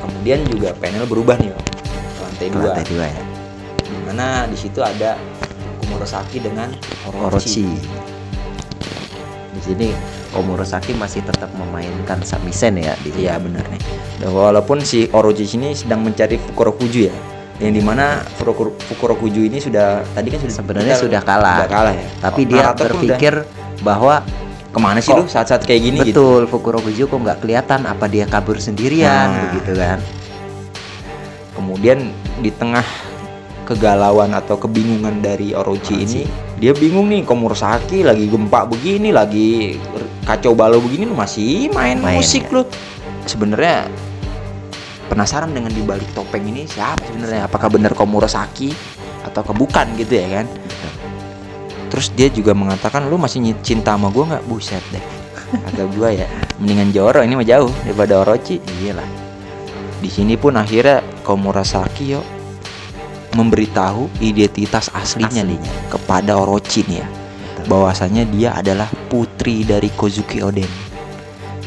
kemudian 0.00 0.46
juga 0.46 0.70
panel 0.78 1.02
berubah 1.04 1.34
nih 1.36 1.50
yo 1.50 1.58
ke 1.58 2.20
lantai 2.22 2.48
dua 2.48 2.62
lantai 2.70 2.84
dua 2.88 3.06
ya. 3.10 3.22
di 3.82 3.98
mana 4.06 4.26
di 4.46 4.56
situ 4.56 4.80
ada 4.80 5.18
Komurosaki 5.84 6.40
dengan 6.40 6.72
Orochi. 7.06 7.62
Orochi. 7.62 7.66
Di 9.54 9.60
sini 9.62 9.88
Komurosaki 10.32 10.96
masih 10.96 11.22
tetap 11.22 11.52
memainkan 11.54 12.18
samisen 12.26 12.80
ya 12.80 12.96
di. 13.04 13.14
Iya 13.14 13.38
benar 13.38 13.62
nih. 13.70 13.78
Dan 14.18 14.34
walaupun 14.34 14.82
si 14.82 15.06
Orochi 15.12 15.46
ini 15.54 15.70
sedang 15.76 16.02
mencari 16.02 16.40
Fukurokuju 16.40 17.00
ya, 17.06 17.14
yang 17.62 17.76
di 17.76 17.84
mana 17.84 18.18
Fukuro- 18.40 18.74
Fukurokuju 18.90 19.46
ini 19.46 19.62
sudah 19.62 20.02
tadi 20.16 20.34
kan 20.34 20.42
sudah 20.42 20.54
Sebenarnya 20.56 20.94
sudah 20.98 21.20
kalah. 21.22 21.56
Sudah 21.62 21.70
kalah 21.70 21.94
ya. 21.94 22.08
Tapi 22.18 22.40
Oh, 22.42 22.48
dia 22.50 22.64
pun 22.64 22.74
berpikir 22.90 23.34
bahwa 23.86 24.14
udah, 24.24 24.43
ke 24.74 24.80
mana 24.80 24.98
sih 24.98 25.08
kok- 25.08 25.20
lu 25.20 25.24
saat-saat 25.24 25.62
kayak 25.62 25.80
gini 25.80 25.98
gitu. 26.02 26.42
betul 26.42 26.42
Fukurokuju 26.50 27.06
kok 27.06 27.14
nggak 27.16 27.38
kelihatan 27.38 27.86
apa 27.86 28.04
dia 28.04 28.26
kabur 28.26 28.58
sendirian 28.58 29.30
Nah. 29.30 29.40
begitu 29.48 29.72
kan. 29.72 29.98
Kemudian 31.54 32.10
di 32.38 32.50
tengah 32.50 32.82
kegalauan 33.64 34.34
atau 34.34 34.58
kebingungan 34.58 35.22
dari 35.22 35.54
Orochi, 35.54 35.96
Orochi. 35.96 36.04
ini, 36.04 36.22
dia 36.58 36.74
bingung 36.74 37.08
nih 37.08 37.22
Komurosaki 37.22 38.02
lagi 38.02 38.26
gempa 38.26 38.66
begini, 38.66 39.08
lagi 39.08 39.78
kacau 40.22 40.52
balau 40.52 40.82
begini 40.82 41.06
lu 41.06 41.16
masih 41.16 41.70
main, 41.70 41.96
Main, 41.96 42.18
musik 42.18 42.50
ya. 42.50 42.60
lu. 42.60 42.62
Sebenarnya 43.24 43.88
penasaran 45.06 45.48
dengan 45.48 45.70
dibalik 45.70 46.10
topeng 46.12 46.44
ini 46.44 46.66
siapa 46.66 47.00
sebenarnya? 47.06 47.46
Apakah 47.46 47.70
benar 47.70 47.94
Komurosaki 47.94 48.74
atau 49.24 49.40
bukan 49.48 49.86
gitu 49.96 50.12
ya 50.12 50.42
kan? 50.42 50.46
Terus 51.94 52.10
dia 52.18 52.26
juga 52.26 52.58
mengatakan 52.58 53.06
lu 53.06 53.14
masih 53.14 53.54
cinta 53.62 53.94
sama 53.94 54.10
gua 54.10 54.34
nggak? 54.34 54.50
Buset 54.50 54.82
deh. 54.90 54.98
Kata 55.54 55.86
gua 55.94 56.10
ya, 56.10 56.26
mendingan 56.58 56.90
Joro 56.90 57.22
ini 57.22 57.38
mah 57.38 57.46
jauh 57.46 57.70
daripada 57.86 58.26
Orochi. 58.26 58.58
Iyalah. 58.82 59.06
Di 60.02 60.10
sini 60.10 60.34
pun 60.34 60.58
akhirnya 60.58 61.06
Komurasaki 61.22 62.18
yo 62.18 62.20
memberitahu 63.38 64.10
identitas 64.18 64.90
aslinya, 64.90 65.46
nih 65.46 65.54
Aslinya. 65.54 65.90
kepada 65.94 66.32
Orochi 66.34 66.82
nih 66.90 66.98
ya. 66.98 67.06
Betul. 67.06 67.64
Bahwasanya 67.70 68.22
dia 68.26 68.50
adalah 68.58 68.90
putri 69.06 69.62
dari 69.62 69.86
Kozuki 69.94 70.42
Oden. 70.42 70.70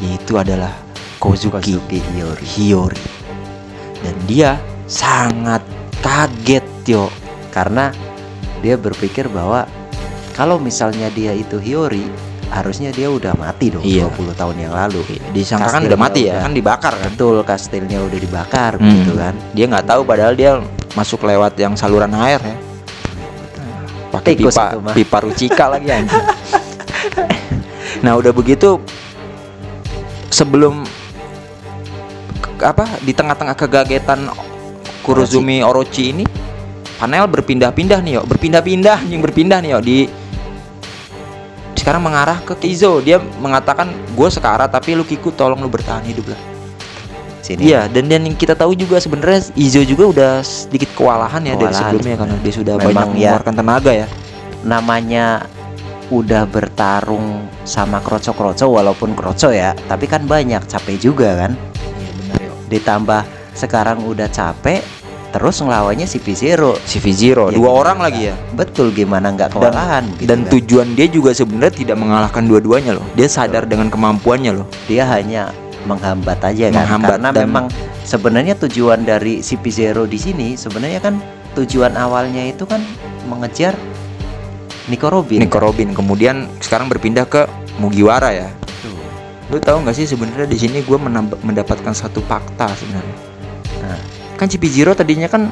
Yaitu 0.04 0.36
adalah 0.36 0.76
Kozuki, 1.24 1.80
Kozuki 1.80 2.04
Hiyori. 2.04 2.44
Hiyori. 2.44 3.04
Dan 4.04 4.16
dia 4.28 4.60
sangat 4.92 5.64
kaget 6.04 6.68
yo. 6.84 7.08
Karena 7.56 7.96
dia 8.60 8.76
berpikir 8.76 9.32
bahwa 9.32 9.64
kalau 10.38 10.62
misalnya 10.62 11.10
dia 11.10 11.34
itu 11.34 11.58
Hiyori, 11.58 12.06
harusnya 12.48 12.94
dia 12.94 13.10
udah 13.10 13.34
mati 13.36 13.74
dong 13.74 13.82
Iya. 13.82 14.08
20 14.08 14.32
tahun 14.32 14.56
yang 14.56 14.72
lalu. 14.72 15.01
Disangka 15.34 15.67
kan 15.67 15.82
Kastilnya 15.82 15.89
udah 15.89 16.00
mati 16.00 16.22
ya, 16.22 16.32
udah- 16.32 16.44
kan 16.46 16.53
dibakar 16.53 16.94
kan. 16.96 17.10
Betul, 17.12 17.38
kastilnya 17.41 17.98
udah 18.00 18.20
dibakar 18.22 18.72
Hmm. 18.75 18.86
begitu 18.86 19.12
kan. 19.13 19.34
Dia 19.51 19.65
nggak 19.67 19.86
tahu 19.86 20.01
padahal 20.03 20.34
dia 20.34 20.51
masuk 20.94 21.25
lewat 21.25 21.58
yang 21.58 21.74
saluran 21.74 22.13
air 22.15 22.38
ya. 22.39 22.56
Pakai 24.08 24.34
pipa 24.34 24.63
pipa 24.94 25.17
rucika 25.20 25.65
lagi 25.74 25.89
anjing. 25.89 26.25
nah, 28.00 28.13
udah 28.13 28.32
begitu 28.32 28.77
sebelum 30.29 30.86
apa 32.58 32.86
di 33.01 33.12
tengah-tengah 33.12 33.53
kegagetan 33.53 34.29
Kurozumi 35.01 35.62
Orochi 35.62 36.12
ini 36.12 36.25
panel 36.98 37.25
berpindah-pindah 37.27 38.00
nih 38.01 38.13
yo, 38.17 38.22
berpindah-pindah 38.24 38.98
anjing 39.00 39.22
berpindah 39.22 39.60
nih 39.62 39.72
yo 39.72 39.79
di 39.79 39.98
sekarang 41.88 42.03
mengarah 42.03 42.44
ke 42.44 42.51
Kizo 42.60 43.00
dia 43.00 43.15
mengatakan 43.39 43.88
gue 44.12 44.27
sekarat 44.27 44.67
tapi 44.67 44.91
lu 44.91 45.08
Kiku 45.08 45.32
tolong 45.32 45.56
lu 45.63 45.72
bertahan 45.72 46.03
hidup 46.03 46.36
lah 46.36 46.41
Sini. 47.39 47.72
Iya, 47.72 47.88
dan 47.88 48.12
dan 48.12 48.27
yang 48.27 48.36
kita 48.36 48.60
tahu 48.60 48.75
juga 48.75 49.00
sebenarnya 49.00 49.56
Izo 49.56 49.79
juga 49.88 50.03
udah 50.12 50.32
sedikit 50.44 50.91
kewalahan 51.00 51.39
ya 51.48 51.56
dari 51.56 51.72
Kewalahan 51.72 51.96
sebelumnya 51.96 52.15
karena 52.20 52.36
dia 52.44 52.53
sudah 52.60 52.75
Memang 52.75 52.84
banyak 52.84 53.00
ya. 53.00 53.08
mengeluarkan 53.08 53.53
tenaga 53.56 53.91
ya. 53.96 54.08
namanya 54.67 55.25
udah 56.12 56.44
bertarung 56.44 57.48
sama 57.63 58.03
kroco-kroco 58.03 58.67
walaupun 58.67 59.15
kroco 59.15 59.56
ya, 59.56 59.72
tapi 59.88 60.12
kan 60.12 60.27
banyak 60.27 60.60
capek 60.67 61.00
juga 61.00 61.48
kan. 61.48 61.56
Iya 61.56 62.12
benar 62.20 62.39
yo. 62.44 62.51
Ditambah 62.67 63.22
sekarang 63.56 64.03
udah 64.03 64.27
capek, 64.27 64.84
terus 65.30 65.60
ngelawannya 65.60 66.04
si 66.04 66.18
P0. 66.18 66.80
Si 66.82 66.98
V0 66.98 67.52
Ya, 67.52 67.58
dua 67.58 67.72
orang 67.76 68.00
lagi 68.00 68.32
ya. 68.32 68.36
Betul 68.52 68.92
gimana 68.92 69.30
nggak 69.30 69.50
Dan- 69.50 69.56
kewalahan 69.60 70.04
gitu 70.16 70.26
Dan 70.26 70.40
kan. 70.42 70.52
tujuan 70.56 70.88
dia 70.94 71.08
juga 71.08 71.32
sebenarnya 71.32 71.76
tidak 71.76 71.98
mengalahkan 71.98 72.44
dua-duanya 72.44 72.96
loh. 72.96 73.06
Dia 73.14 73.28
sadar 73.28 73.64
dengan 73.64 73.88
kemampuannya 73.88 74.52
loh. 74.54 74.68
dia 74.86 75.04
hanya 75.06 75.52
menghambat 75.84 76.40
aja 76.42 76.68
kan 76.68 76.84
Menghambat 76.84 77.10
karena 77.10 77.30
dan- 77.30 77.44
memang 77.44 77.66
sebenarnya 78.02 78.56
tujuan 78.58 79.02
dari 79.02 79.40
CP0 79.40 80.04
di 80.04 80.18
sini 80.18 80.48
sebenarnya 80.54 81.00
kan 81.00 81.16
tujuan 81.54 81.96
awalnya 81.96 82.44
itu 82.44 82.64
kan 82.64 82.84
mengejar 83.26 83.72
Nico 84.88 85.08
Robin 85.08 85.40
Nico 85.40 85.58
Robin 85.58 85.92
kemudian 85.92 86.48
sekarang 86.58 86.88
berpindah 86.88 87.24
ke 87.24 87.48
Mugiwara 87.78 88.32
ya. 88.32 88.50
Tuh. 88.82 88.96
Lu 89.48 89.60
tahu 89.60 89.80
nggak 89.82 89.94
sih 89.94 90.04
sebenarnya 90.04 90.44
di 90.44 90.58
sini 90.58 90.82
gue 90.82 90.98
mendapatkan 91.38 91.94
satu 91.94 92.20
fakta 92.22 92.68
sebenarnya. 92.74 93.18
Nah. 93.80 94.00
Kan 94.38 94.48
CP0 94.48 94.94
tadinya 94.94 95.25
kan 95.25 95.50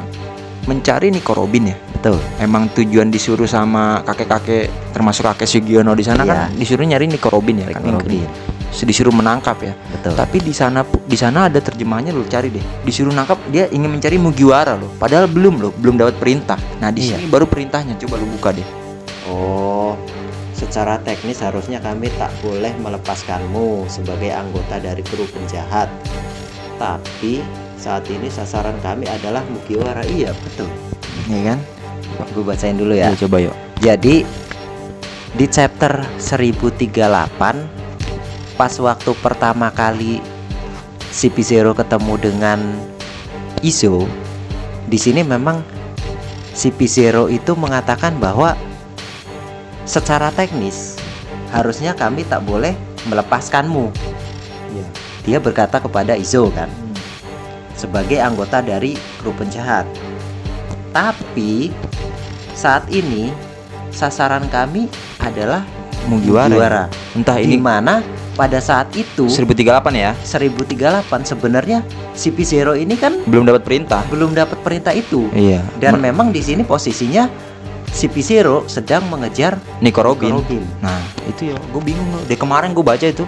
mencari 0.66 1.10
Nico 1.10 1.34
Robin 1.34 1.70
ya. 1.70 1.78
betul. 1.96 2.22
Emang 2.38 2.70
tujuan 2.70 3.10
disuruh 3.10 3.46
sama 3.46 4.06
kakek-kakek 4.06 4.94
termasuk 4.94 5.26
kakek 5.26 5.50
Sugiono 5.50 5.94
di 5.94 6.06
sana 6.06 6.22
kan 6.22 6.54
Iya. 6.54 6.58
disuruh 6.58 6.86
nyari 6.86 7.10
Nico 7.10 7.30
Robin 7.30 7.62
ya? 7.62 7.66
Kan 7.68 7.82
Nico 7.82 7.98
Robin. 8.00 8.30
Disuruh 8.76 9.10
menangkap 9.10 9.58
ya? 9.64 9.74
Betul. 9.90 10.14
Tapi 10.14 10.38
di 10.38 10.54
sana 10.54 10.84
di 10.86 11.16
sana 11.16 11.48
ada 11.48 11.58
terjemahannya 11.58 12.12
lo 12.12 12.22
cari 12.28 12.54
deh. 12.54 12.62
Disuruh 12.84 13.10
nangkap 13.10 13.42
dia 13.50 13.66
ingin 13.68 13.90
mencari 13.90 14.18
Mugiwara 14.18 14.76
loh. 14.76 14.94
Padahal 14.96 15.26
belum 15.26 15.58
loh 15.58 15.72
belum 15.72 15.98
dapat 15.98 16.20
perintah. 16.20 16.60
Nah 16.78 16.94
di 16.94 17.06
Iya. 17.06 17.18
sini 17.18 17.26
baru 17.26 17.48
perintahnya. 17.48 17.98
Coba 17.98 18.18
lu 18.18 18.30
buka 18.30 18.54
deh. 18.54 18.68
Oh 19.26 19.98
secara 20.52 20.96
teknis 20.98 21.42
harusnya 21.42 21.80
kami 21.80 22.08
tak 22.16 22.32
boleh 22.40 22.72
melepaskanmu 22.80 23.90
sebagai 23.90 24.30
anggota 24.30 24.78
dari 24.78 25.02
kru 25.02 25.26
penjahat. 25.26 25.90
Tapi 26.76 27.42
saat 27.76 28.08
ini 28.10 28.32
sasaran 28.32 28.76
kami 28.82 29.06
adalah 29.08 29.44
Mugiwara 29.48 30.04
iya 30.08 30.32
betul 30.34 30.70
ya 31.28 31.54
kan 31.54 31.60
gue 32.32 32.44
bacain 32.44 32.78
dulu 32.80 32.96
ya 32.96 33.12
Ya, 33.12 33.20
coba 33.28 33.44
yuk 33.44 33.56
Jadi 33.84 34.24
di 35.36 35.46
chapter 35.52 36.00
1038 36.16 36.96
pas 38.56 38.74
waktu 38.80 39.12
pertama 39.20 39.68
kali 39.68 40.24
CP0 41.12 41.76
ketemu 41.76 42.14
dengan 42.16 42.60
Izo 43.60 44.08
di 44.86 44.96
sini 45.02 45.26
memang 45.26 45.60
CP0 46.56 47.34
itu 47.36 47.52
mengatakan 47.58 48.16
bahwa 48.16 48.56
secara 49.84 50.32
teknis 50.32 50.96
harusnya 51.52 51.92
kami 51.98 52.24
tak 52.24 52.48
boleh 52.48 52.72
melepaskanmu. 53.12 53.92
Iya. 54.72 54.88
Dia 55.26 55.38
berkata 55.42 55.82
kepada 55.84 56.14
Izo 56.16 56.48
kan. 56.54 56.70
Sebagai 57.76 58.18
anggota 58.18 58.60
dari 58.60 58.96
kru 59.20 59.32
penjahat. 59.32 59.84
Tapi 60.92 61.70
saat 62.52 62.88
ini 62.88 63.30
sasaran 63.92 64.48
kami 64.48 64.88
adalah 65.20 65.64
Mugiwara? 66.06 66.48
Mugiwara. 66.48 66.84
entah 67.14 67.38
ini 67.40 67.58
mana 67.58 68.00
pada 68.36 68.60
saat 68.60 68.92
itu 68.94 69.26
1038 69.26 69.64
ya 69.96 70.12
1038 70.22 71.08
sebenarnya 71.26 71.80
CP0 72.14 72.76
ini 72.78 72.94
kan 72.94 73.24
belum 73.24 73.48
dapat 73.48 73.64
perintah 73.64 74.04
belum 74.08 74.36
dapat 74.36 74.60
perintah 74.62 74.92
itu. 74.92 75.32
iya 75.32 75.64
Dan 75.80 75.98
Me- 75.98 76.12
memang 76.12 76.30
di 76.30 76.44
sini 76.44 76.62
posisinya 76.62 77.26
CP0 77.90 78.68
sedang 78.68 79.08
mengejar 79.08 79.56
Nico 79.80 80.04
Robin 80.04 80.36
Robin. 80.36 80.62
Nah 80.84 81.00
itu 81.26 81.50
ya 81.50 81.58
gue 81.58 81.82
bingung 81.82 82.06
loh 82.12 82.22
Dari 82.28 82.36
kemarin 82.38 82.76
gue 82.76 82.84
baca 82.84 83.08
itu 83.08 83.24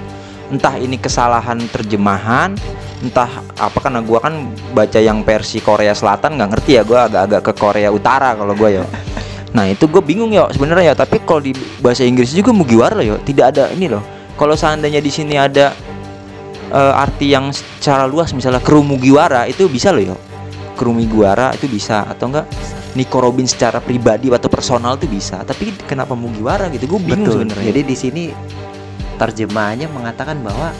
Entah 0.47 0.79
ini 0.79 0.95
kesalahan 0.95 1.59
terjemahan 1.67 2.55
Entah 3.03 3.29
apa 3.59 3.77
karena 3.77 3.99
gue 3.99 4.19
kan 4.19 4.47
baca 4.71 4.99
yang 4.99 5.21
versi 5.21 5.59
Korea 5.59 5.91
Selatan 5.91 6.39
nggak 6.39 6.49
ngerti 6.55 6.71
ya 6.79 6.83
gue 6.87 6.97
agak-agak 6.97 7.41
ke 7.51 7.53
Korea 7.53 7.89
Utara 7.91 8.33
kalau 8.33 8.55
gue 8.55 8.79
ya 8.79 8.85
Nah 9.55 9.67
itu 9.67 9.85
gue 9.87 9.99
bingung 9.99 10.31
ya 10.31 10.47
sebenarnya 10.49 10.91
ya 10.91 10.95
Tapi 10.95 11.23
kalau 11.27 11.43
di 11.43 11.51
bahasa 11.83 12.07
Inggris 12.07 12.31
juga 12.31 12.55
Mugiwara 12.55 12.95
loh 12.95 13.05
ya 13.05 13.17
Tidak 13.19 13.45
ada 13.45 13.69
ini 13.75 13.91
loh. 13.91 14.03
Kalau 14.37 14.53
seandainya 14.53 15.01
di 15.03 15.11
sini 15.11 15.35
ada 15.35 15.73
eh, 16.71 16.93
arti 17.03 17.33
yang 17.33 17.51
secara 17.51 18.07
luas 18.07 18.31
misalnya 18.31 18.63
kru 18.63 18.85
Mugiwara 18.85 19.49
itu 19.49 19.67
bisa 19.67 19.91
loh 19.91 20.13
ya 20.13 20.17
Kru 20.77 20.93
Mugiwara 20.93 21.57
itu 21.57 21.65
bisa 21.65 22.05
atau 22.05 22.29
enggak 22.29 22.45
Nico 22.93 23.21
Robin 23.21 23.45
secara 23.45 23.77
pribadi 23.77 24.33
atau 24.33 24.49
personal 24.49 24.97
tuh 24.97 25.05
bisa. 25.05 25.45
Tapi 25.45 25.69
kenapa 25.85 26.17
Mugiwara 26.17 26.65
gitu? 26.73 26.97
Gue 26.97 27.01
bingung 27.01 27.29
sebenarnya. 27.29 27.69
Jadi 27.69 27.81
di 27.85 27.95
sini 27.97 28.23
terjemahannya 29.17 29.89
mengatakan 29.89 30.39
bahwa 30.41 30.71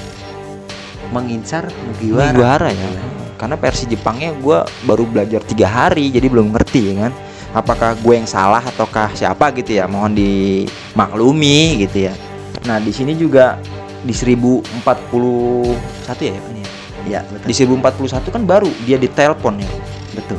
mengincar 1.11 1.67
Mugiwara. 1.87 2.31
Mugiwara 2.33 2.69
ya 2.71 2.89
karena 3.37 3.55
versi 3.55 3.85
Jepangnya 3.85 4.33
gue 4.33 4.59
baru 4.89 5.05
belajar 5.05 5.45
tiga 5.45 5.69
hari 5.69 6.09
jadi 6.09 6.25
belum 6.25 6.57
ngerti 6.57 6.81
ya 6.97 7.07
kan 7.07 7.13
apakah 7.53 7.93
gue 8.01 8.13
yang 8.17 8.25
salah 8.25 8.59
ataukah 8.65 9.13
siapa 9.13 9.53
gitu 9.53 9.77
ya 9.77 9.85
mohon 9.85 10.17
dimaklumi 10.17 11.85
gitu 11.85 12.09
ya 12.09 12.13
nah 12.65 12.81
di 12.81 12.89
sini 12.89 13.13
juga 13.13 13.61
di 14.01 14.11
1041 14.13 14.83
ya 16.17 16.33
ini 16.33 16.61
ya 16.65 16.71
Ya, 17.07 17.23
betul. 17.23 17.47
di 17.47 17.55
1041 17.55 18.35
kan 18.35 18.43
baru 18.43 18.67
dia 18.83 18.99
ditelepon 18.99 19.63
ya 19.63 19.69
betul. 20.11 20.35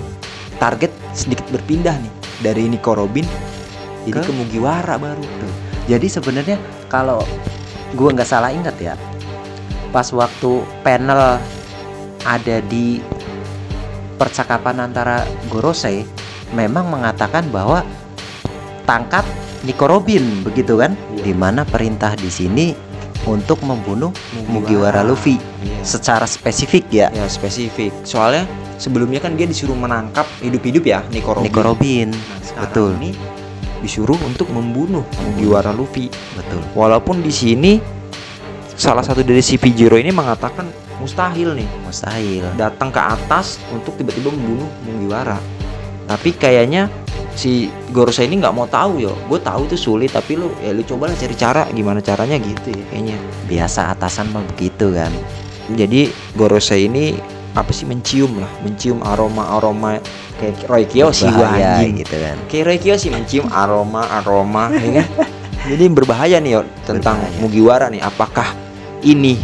target 0.61 0.93
sedikit 1.17 1.49
berpindah 1.49 1.97
nih 1.97 2.12
dari 2.45 2.69
Nico 2.69 2.93
Robin 2.93 3.25
jadi 4.05 4.21
Ke? 4.21 4.28
ke 4.28 4.33
Mugiwara 4.37 5.00
baru 5.00 5.25
Jadi 5.88 6.05
sebenarnya 6.12 6.61
kalau 6.93 7.25
gua 7.97 8.12
nggak 8.12 8.28
salah 8.28 8.52
ingat 8.52 8.76
ya, 8.80 8.95
pas 9.92 10.09
waktu 10.12 10.64
panel 10.83 11.40
ada 12.26 12.57
di 12.66 13.00
percakapan 14.18 14.85
antara 14.90 15.23
Gorosei 15.49 16.02
memang 16.52 16.90
mengatakan 16.90 17.47
bahwa 17.54 17.87
tangkap 18.85 19.23
Nico 19.62 19.87
Robin 19.87 20.42
begitu 20.42 20.78
kan? 20.78 20.95
Iya. 21.18 21.30
Di 21.30 21.35
mana 21.35 21.62
perintah 21.66 22.14
di 22.18 22.30
sini 22.30 22.75
untuk 23.26 23.61
membunuh 23.66 24.14
Mugiwara 24.49 25.02
Luffy 25.02 25.37
Iya. 25.61 25.83
secara 25.83 26.25
spesifik 26.25 26.87
ya. 26.88 27.11
ya 27.11 27.26
spesifik 27.26 27.90
soalnya 28.07 28.47
sebelumnya 28.78 29.18
kan 29.18 29.35
dia 29.35 29.45
disuruh 29.45 29.75
menangkap 29.75 30.25
hidup-hidup 30.38 30.87
ya 30.87 31.02
Nico 31.11 31.35
Robin 31.35 31.47
Nico 31.50 31.61
Robin, 31.66 32.09
Nah, 32.14 32.66
betul, 32.66 32.95
ini 33.02 33.14
disuruh 33.81 34.19
untuk 34.27 34.51
membunuh 34.51 35.07
Mugiwara 35.25 35.71
Luffy 35.71 36.11
betul. 36.35 36.63
walaupun 36.75 37.23
di 37.23 37.31
sini 37.31 37.73
salah 38.79 39.03
satu 39.03 39.27
dari 39.27 39.43
si 39.43 39.59
Pijiro 39.59 39.99
ini 39.99 40.15
mengatakan 40.15 40.71
mustahil 41.03 41.55
nih 41.55 41.69
Mustahil. 41.87 42.45
datang 42.59 42.91
ke 42.91 43.01
atas 43.03 43.59
untuk 43.75 43.95
tiba-tiba 43.99 44.31
membunuh 44.35 44.71
Mugiwara. 44.87 45.39
Tapi 46.09 46.33
kayaknya 46.35 46.89
si 47.37 47.69
Gorosei 47.93 48.27
ini 48.27 48.41
nggak 48.41 48.55
mau 48.57 48.65
tahu 48.65 49.05
yo. 49.05 49.15
Gue 49.29 49.39
tahu 49.39 49.69
itu 49.69 49.77
sulit 49.77 50.11
tapi 50.11 50.41
lu 50.41 50.49
ya 50.65 50.73
lu 50.73 50.83
cobalah 50.83 51.13
cari 51.15 51.37
cara 51.37 51.69
gimana 51.71 52.01
caranya 52.01 52.41
gitu 52.41 52.73
ya 52.73 52.85
kayaknya. 52.89 53.17
Biasa 53.45 53.93
atasan 53.93 54.33
mah 54.33 54.43
begitu 54.57 54.91
kan. 54.91 55.13
Jadi 55.77 56.09
Gorosei 56.33 56.89
ini 56.89 57.13
apa 57.59 57.75
sih 57.75 57.85
mencium 57.85 58.38
lah, 58.38 58.50
mencium 58.62 59.03
aroma-aroma 59.03 59.99
kayak 60.38 60.71
Roy 60.71 60.85
Kiyoshi 60.87 61.27
gua 61.35 61.50
Berbahaya 61.50 61.83
anjing. 61.83 61.95
gitu 62.07 62.17
kan. 62.17 62.37
Kayak 62.47 62.65
Roy 62.71 62.79
Kiyoshi 62.79 63.09
mencium 63.11 63.47
aroma-aroma 63.50 64.71
ya 64.85 64.91
kan. 65.03 65.09
Jadi 65.69 65.85
berbahaya 65.91 66.38
nih 66.38 66.53
yo 66.55 66.62
tentang 66.87 67.19
Berbahaya. 67.19 67.41
Mugiwara 67.43 67.87
nih. 67.91 68.00
Apakah 68.00 68.49
ini 69.03 69.37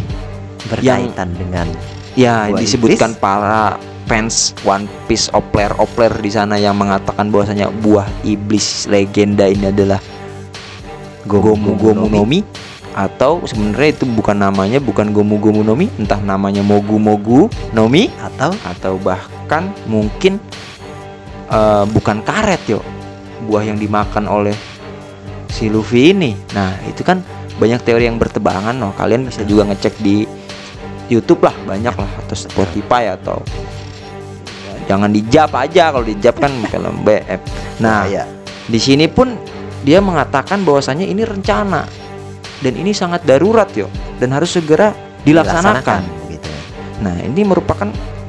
Berkaitan 0.65 1.29
dengan 1.37 1.69
Ya, 2.15 2.47
disebutkan 2.47 3.11
para 3.19 3.75
fans 4.07 4.55
One 4.63 4.87
Piece 5.05 5.27
opler 5.35 5.67
opler 5.75 6.15
di 6.23 6.31
sana 6.31 6.55
yang 6.55 6.79
mengatakan 6.79 7.27
bahwasanya 7.27 7.67
buah 7.83 8.07
iblis 8.23 8.87
legenda 8.87 9.51
ini 9.51 9.67
adalah 9.67 9.99
Gomu 11.27 11.75
Gomu 11.75 12.07
Nomi 12.07 12.39
atau 12.95 13.43
sebenarnya 13.43 13.99
itu 13.99 14.05
bukan 14.07 14.39
namanya 14.39 14.79
bukan 14.79 15.11
Gomu 15.11 15.35
Gomu 15.35 15.67
Nomi, 15.67 15.91
entah 15.99 16.17
namanya 16.23 16.63
Mogu 16.63 16.95
Mogu 16.95 17.51
Nomi 17.75 18.07
atau 18.15 18.55
atau 18.63 18.95
bahkan 18.95 19.67
mungkin 19.83 20.39
eh, 21.51 21.85
bukan 21.91 22.23
karet 22.23 22.63
yo 22.71 22.79
buah 23.45 23.67
yang 23.67 23.77
dimakan 23.77 24.31
oleh 24.31 24.55
si 25.51 25.67
Luffy 25.67 26.15
ini. 26.15 26.33
Nah, 26.55 26.71
itu 26.87 27.03
kan 27.03 27.19
banyak 27.59 27.83
teori 27.83 28.07
yang 28.07 28.15
bertebangan 28.15 28.75
loh. 28.75 28.95
Kalian 28.95 29.27
bisa 29.27 29.43
juga 29.43 29.67
ngecek 29.67 29.99
di 29.99 30.23
YouTube 31.11 31.45
lah, 31.45 31.53
banyak 31.67 31.95
lah 31.95 32.11
atau 32.25 32.35
Spotify 32.35 33.13
atau 33.13 33.43
jangan 34.85 35.09
dijap 35.09 35.53
aja 35.53 35.91
kalau 35.93 36.05
dijap 36.07 36.39
kan 36.39 36.51
film 36.71 36.95
BF. 37.03 37.41
Nah, 37.83 38.07
ya 38.07 38.23
di 38.65 38.79
sini 38.81 39.05
pun 39.05 39.37
dia 39.85 40.01
mengatakan 40.01 40.65
bahwasanya 40.65 41.05
ini 41.05 41.21
rencana 41.21 42.04
dan 42.65 42.73
ini 42.73 42.89
sangat 42.91 43.21
darurat 43.21 43.69
yo 43.71 43.85
dan 44.17 44.33
harus 44.33 44.49
segera 44.49 44.89
dilaksanakan. 45.21 46.01
gitu. 46.27 46.49
Nah, 47.01 47.13
ini 47.21 47.45
merupakan 47.45 47.85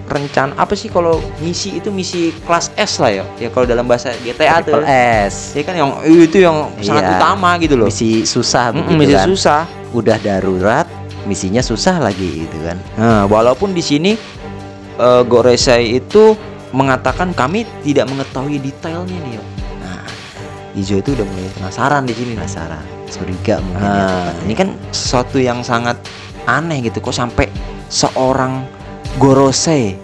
rencana 0.07 0.55
apa 0.55 0.73
sih 0.73 0.87
kalau 0.87 1.19
misi 1.41 1.77
itu 1.77 1.89
misi 1.89 2.31
kelas 2.45 2.71
S 2.77 3.01
lah 3.01 3.11
ya. 3.11 3.25
Ya 3.39 3.49
kalau 3.49 3.65
dalam 3.65 3.85
bahasa 3.85 4.13
GTA 4.21 4.61
tuh. 4.61 4.77
Triple 4.77 4.87
S. 5.25 5.35
Ya 5.53 5.63
kan 5.65 5.75
yang 5.75 5.91
itu 6.05 6.37
yang 6.39 6.69
sangat 6.79 7.05
Iya. 7.05 7.13
utama 7.17 7.51
gitu 7.59 7.75
loh. 7.75 7.89
Misi 7.89 8.23
susah 8.23 8.71
Mm-mm, 8.71 8.87
begitu 8.87 9.01
misi 9.01 9.15
kan. 9.17 9.27
susah. 9.27 9.61
Udah 9.91 10.17
darurat, 10.21 10.87
misinya 11.25 11.59
susah 11.59 11.97
lagi 11.99 12.45
gitu 12.45 12.57
kan. 12.63 12.77
Nah, 12.95 13.25
walaupun 13.27 13.73
di 13.73 13.81
sini 13.81 14.13
eh, 14.95 15.23
Goresai 15.25 15.97
itu 15.97 16.37
mengatakan 16.71 17.33
kami 17.33 17.65
tidak 17.83 18.07
mengetahui 18.07 18.57
detailnya 18.59 19.17
nih 19.17 19.33
yo. 19.37 19.43
Nah, 19.81 20.03
Izo 20.73 20.97
itu 20.97 21.13
udah 21.13 21.25
mulai 21.25 21.51
penasaran 21.53 22.03
di 22.05 22.15
sini. 22.15 22.33
Penasaran, 22.37 22.85
curiga 23.17 23.59
mungkin 23.65 23.89
ya. 23.89 24.05
Nah, 24.05 24.31
ini 24.45 24.55
kan 24.55 24.69
sesuatu 24.93 25.41
yang 25.41 25.65
sangat 25.65 25.97
aneh 26.47 26.85
gitu 26.85 27.01
kok 27.01 27.17
sampai 27.17 27.49
seorang 27.89 28.63
Gorosei 29.17 29.97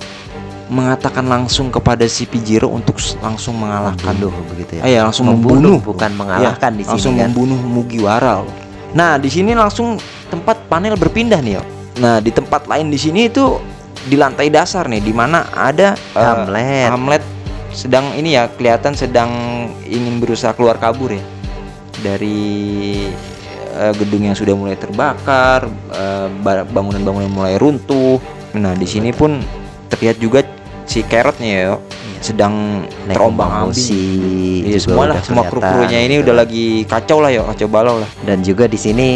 mengatakan 0.72 1.28
langsung 1.28 1.68
kepada 1.68 2.08
si 2.08 2.24
Pijiro 2.24 2.72
untuk 2.72 2.96
langsung 3.20 3.60
mengalahkan 3.60 4.16
membunuh 4.16 4.44
begitu 4.48 4.80
ya. 4.80 4.82
Ah, 4.82 4.88
ya, 4.88 5.00
langsung 5.04 5.28
membunuh, 5.28 5.76
membunuh. 5.76 5.78
bukan 5.84 6.10
mengalahkan 6.16 6.72
di 6.72 6.82
sini 6.88 6.92
langsung 6.96 7.14
kan. 7.20 7.28
membunuh 7.28 7.60
Mugiwara 7.60 8.40
loh. 8.40 8.54
Nah, 8.96 9.20
di 9.20 9.28
sini 9.28 9.52
langsung 9.52 10.00
tempat 10.32 10.64
panel 10.72 10.96
berpindah 10.96 11.44
nih, 11.44 11.60
yo. 11.60 11.62
Nah, 12.00 12.24
di 12.24 12.32
tempat 12.32 12.64
lain 12.64 12.88
di 12.88 12.96
sini 12.96 13.28
itu 13.28 13.60
di 14.08 14.16
lantai 14.16 14.48
dasar 14.48 14.88
nih 14.88 15.04
di 15.04 15.12
mana 15.12 15.44
ada 15.52 15.92
eh, 15.94 16.24
Hamlet. 16.24 16.88
Hamlet 16.88 17.24
sedang 17.72 18.12
ini 18.16 18.36
ya 18.36 18.48
kelihatan 18.52 18.92
sedang 18.92 19.30
ingin 19.88 20.20
berusaha 20.20 20.52
keluar 20.52 20.76
kabur 20.76 21.16
ya 21.16 21.22
dari 22.00 23.04
eh, 23.72 23.92
gedung 23.96 24.22
yang 24.22 24.32
sudah 24.32 24.52
mulai 24.52 24.76
terbakar, 24.76 25.64
eh, 25.90 26.28
ba- 26.40 26.64
bangunan-bangunan 26.64 27.28
mulai 27.28 27.56
runtuh. 27.56 28.20
Nah, 28.52 28.72
di 28.72 28.84
sini 28.84 29.10
pun 29.10 29.40
terlihat 29.88 30.16
juga 30.16 30.44
si 30.84 31.00
Carrotnya 31.02 31.48
ya 31.48 31.60
Iya. 31.72 31.76
sedang 32.20 32.84
Naik 33.06 33.16
terombang 33.16 33.72
ambing. 33.72 34.62
Juga 34.62 34.78
semua 34.78 35.04
lah, 35.06 35.18
semua 35.18 35.42
kelihatan, 35.42 35.50
kru-krunya 35.50 35.98
ini 36.00 36.14
gitu 36.14 36.22
udah 36.22 36.34
lagi 36.36 36.66
kacau 36.84 37.18
lah 37.18 37.30
ya, 37.30 37.42
kacau 37.42 37.66
balau 37.66 37.96
lah. 37.98 38.10
dan 38.22 38.40
juga 38.40 38.64
di 38.64 38.76
sini 38.76 39.08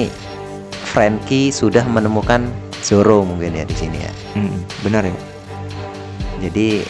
Frankie 0.86 1.52
sudah 1.52 1.84
menemukan 1.84 2.48
Zoro 2.80 3.22
mungkin 3.22 3.52
ya 3.52 3.62
di 3.62 3.76
sini 3.76 3.98
ya. 3.98 4.12
Mm, 4.34 4.56
benar 4.82 5.02
ya. 5.04 5.16
Jadi 6.38 6.80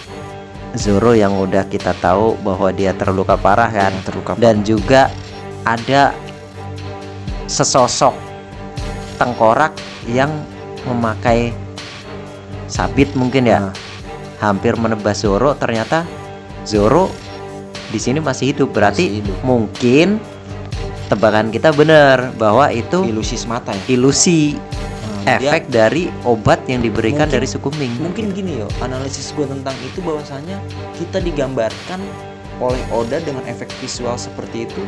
Zoro 0.75 1.13
yang 1.13 1.35
udah 1.35 1.65
kita 1.65 1.97
tahu 1.97 2.37
bahwa 2.39 2.69
dia 2.69 2.93
terluka 2.93 3.35
parah 3.35 3.67
kan 3.67 3.91
Yang 3.91 4.05
terluka 4.05 4.31
dan 4.37 4.61
juga 4.61 5.09
ada 5.67 6.15
sesosok 7.47 8.15
tengkorak 9.19 9.75
yang 10.07 10.31
memakai 10.87 11.51
sabit 12.67 13.11
mungkin 13.15 13.47
ya 13.47 13.59
Nah. 13.61 13.73
hampir 14.39 14.77
menebas 14.77 15.25
Zoro 15.25 15.55
ternyata 15.55 16.07
Zoro 16.63 17.11
di 17.89 17.99
sini 17.99 18.19
masih 18.19 18.53
hidup 18.53 18.71
berarti 18.71 19.07
Masih 19.07 19.19
hidup. 19.23 19.37
mungkin 19.43 20.09
tebakan 21.07 21.49
kita 21.49 21.71
benar 21.71 22.35
bahwa 22.35 22.67
itu 22.69 23.07
ilusi 23.07 23.39
semata 23.39 23.71
ya. 23.73 23.83
ilusi 23.89 24.59
Nah, 25.23 25.43
dia- 25.43 25.51
efek 25.51 25.71
dari 25.71 26.07
obat 26.23 26.63
yang 26.67 26.79
diberikan 26.79 27.27
Mungkin- 27.27 27.35
dari 27.35 27.47
suku 27.47 27.71
Ming 27.75 27.95
mungkin 27.99 28.31
gini 28.31 28.63
yo, 28.63 28.71
analisis 28.79 29.35
gue 29.35 29.43
tentang 29.43 29.75
itu 29.83 29.99
bahwasanya 29.99 30.59
kita 30.95 31.19
digambarkan 31.19 31.99
oleh 32.59 32.79
Oda 32.91 33.19
dengan 33.19 33.43
efek 33.45 33.67
visual 33.79 34.15
seperti 34.15 34.71
itu 34.71 34.83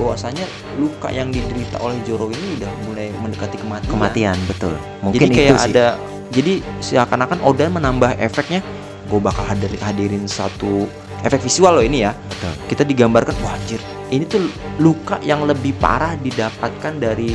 bahwasanya 0.00 0.44
luka 0.80 1.12
yang 1.12 1.28
diderita 1.28 1.76
oleh 1.80 1.98
Zoro 2.08 2.32
ini 2.32 2.60
udah 2.60 2.70
mulai 2.88 3.08
mendekati 3.12 3.56
kematian. 3.60 3.90
kematian 3.92 4.36
betul. 4.48 4.74
Mungkin 5.04 5.20
jadi 5.20 5.32
kayak 5.32 5.48
itu 5.48 5.56
sih. 5.58 5.68
ada 5.72 5.86
jadi 6.32 6.52
seakan-akan 6.80 7.38
Oda 7.44 7.68
menambah 7.68 8.16
efeknya 8.16 8.64
gue 9.10 9.20
bakal 9.20 9.44
hadir, 9.44 9.68
hadirin 9.84 10.24
satu 10.24 10.88
efek 11.20 11.44
visual 11.44 11.76
loh 11.76 11.84
ini 11.84 12.08
ya. 12.08 12.16
Betul. 12.16 12.52
Kita 12.72 12.82
digambarkan 12.88 13.36
wah 13.44 13.52
anjir 13.52 13.80
ini 14.12 14.24
tuh 14.28 14.44
luka 14.76 15.16
yang 15.24 15.48
lebih 15.48 15.72
parah 15.80 16.16
didapatkan 16.20 16.92
dari 17.00 17.32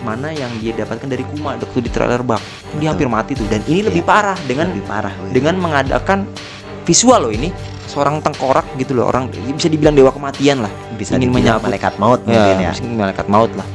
mana 0.00 0.32
yang 0.32 0.48
dia 0.60 0.72
dapatkan 0.72 1.08
dari 1.12 1.24
Kuma 1.28 1.56
waktu 1.60 1.80
di 1.84 1.90
trailer 1.92 2.24
bak. 2.24 2.40
Betul. 2.40 2.78
dia 2.80 2.88
hampir 2.92 3.08
mati 3.08 3.32
tuh. 3.36 3.44
Dan 3.48 3.60
ini 3.68 3.84
lebih 3.84 4.00
Iya. 4.04 4.08
parah 4.08 4.38
dengan 4.48 4.66
lebih 4.72 4.84
parah 4.88 5.12
dengan 5.28 5.54
mengadakan 5.60 6.24
visual 6.88 7.28
loh 7.28 7.32
ini 7.32 7.52
seorang 7.90 8.22
tengkorak 8.22 8.62
gitu 8.78 8.94
loh 8.94 9.10
orang 9.10 9.26
bisa 9.50 9.66
dibilang 9.66 9.98
dewa 9.98 10.14
kematian 10.14 10.62
lah 10.62 10.70
bisa 10.94 11.18
ingin 11.18 11.34
menyambut. 11.34 11.66
malaikat 11.66 11.98
maut 11.98 12.22
mungkin 12.22 12.56
ya, 12.62 12.70
ya 12.70 12.86
malaikat 12.86 13.26
maut 13.26 13.50
lah 13.58 13.66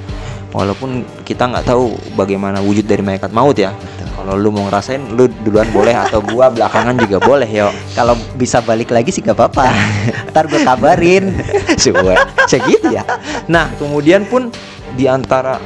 walaupun 0.56 1.04
kita 1.28 1.52
nggak 1.52 1.68
tahu 1.68 1.92
bagaimana 2.16 2.64
wujud 2.64 2.88
dari 2.88 3.04
malaikat 3.04 3.36
maut 3.36 3.60
ya 3.60 3.76
Kalau 4.16 4.40
lu 4.42 4.50
mau 4.50 4.66
ngerasain 4.66 5.12
lu 5.14 5.28
duluan 5.44 5.68
boleh 5.70 5.92
atau 5.94 6.18
gua 6.24 6.50
belakangan 6.50 6.98
juga 6.98 7.22
boleh 7.22 7.46
yo. 7.46 7.70
Kalau 7.94 8.18
bisa 8.34 8.58
balik 8.58 8.90
lagi 8.90 9.14
sih 9.14 9.22
gak 9.22 9.38
apa-apa. 9.38 9.70
Ntar 10.34 10.50
gue 10.50 10.66
kabarin. 10.66 11.30
Suwe. 11.84 12.18
Segitu 12.50 12.90
ya. 12.90 13.06
Nah, 13.46 13.70
kemudian 13.78 14.26
pun 14.26 14.50
di 14.98 15.06
antara 15.06 15.62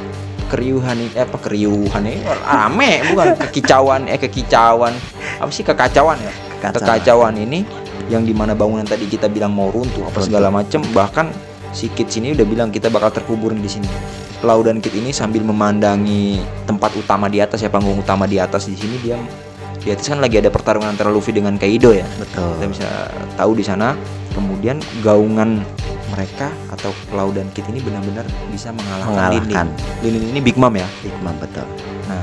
keriuhan 0.50 0.92
ini 0.98 1.14
eh, 1.14 1.24
apa 1.24 1.38
keriuhan 1.40 2.02
ini 2.04 2.20
rame 2.42 3.06
bukan 3.14 3.38
kekicauan 3.48 4.10
eh 4.10 4.18
kekicauan 4.18 4.92
apa 5.38 5.50
sih 5.54 5.62
kekacauan 5.62 6.18
ya 6.18 6.32
Kekacauan. 6.58 6.74
kekacauan 6.74 7.34
ini 7.38 7.62
yang 8.10 8.26
di 8.26 8.34
mana 8.34 8.58
bangunan 8.58 8.82
tadi 8.82 9.06
kita 9.06 9.30
bilang 9.30 9.54
mau 9.54 9.70
runtuh 9.70 10.02
apa 10.10 10.18
segala 10.18 10.50
macem 10.50 10.82
bahkan 10.90 11.30
si 11.70 11.86
Kit 11.94 12.10
sini 12.10 12.34
udah 12.34 12.42
bilang 12.42 12.68
kita 12.74 12.90
bakal 12.90 13.14
terkubur 13.14 13.54
di 13.54 13.70
sini 13.70 13.86
Lau 14.42 14.60
dan 14.66 14.82
Kit 14.82 14.92
ini 14.98 15.14
sambil 15.14 15.46
memandangi 15.46 16.42
tempat 16.66 16.90
utama 16.98 17.30
di 17.30 17.38
atas 17.38 17.62
ya 17.62 17.70
panggung 17.70 18.02
utama 18.02 18.26
di 18.26 18.42
atas 18.42 18.66
di 18.66 18.74
sini 18.74 18.98
dia 18.98 19.16
di 19.80 19.88
atas 19.94 20.10
kan 20.10 20.18
lagi 20.20 20.36
ada 20.42 20.50
pertarungan 20.52 20.92
antara 20.92 21.08
Luffy 21.08 21.30
dengan 21.32 21.56
Kaido 21.56 21.94
ya 21.94 22.04
Betul. 22.18 22.50
kita 22.58 22.66
bisa 22.68 22.88
tahu 23.38 23.54
di 23.54 23.64
sana 23.64 23.94
kemudian 24.34 24.82
gaungan 25.06 25.62
mereka 26.10 26.50
atau 26.74 26.90
Lau 27.14 27.30
dan 27.30 27.46
Kit 27.54 27.70
ini 27.70 27.78
benar-benar 27.78 28.26
bisa 28.50 28.74
mengalahkan, 28.74 29.30
Mengalahkan. 29.30 29.66
Ini 30.02 30.40
Big 30.42 30.58
Mom 30.58 30.74
ya 30.74 30.88
Big 31.06 31.14
Mom 31.22 31.38
betul. 31.38 31.64
nah 32.10 32.22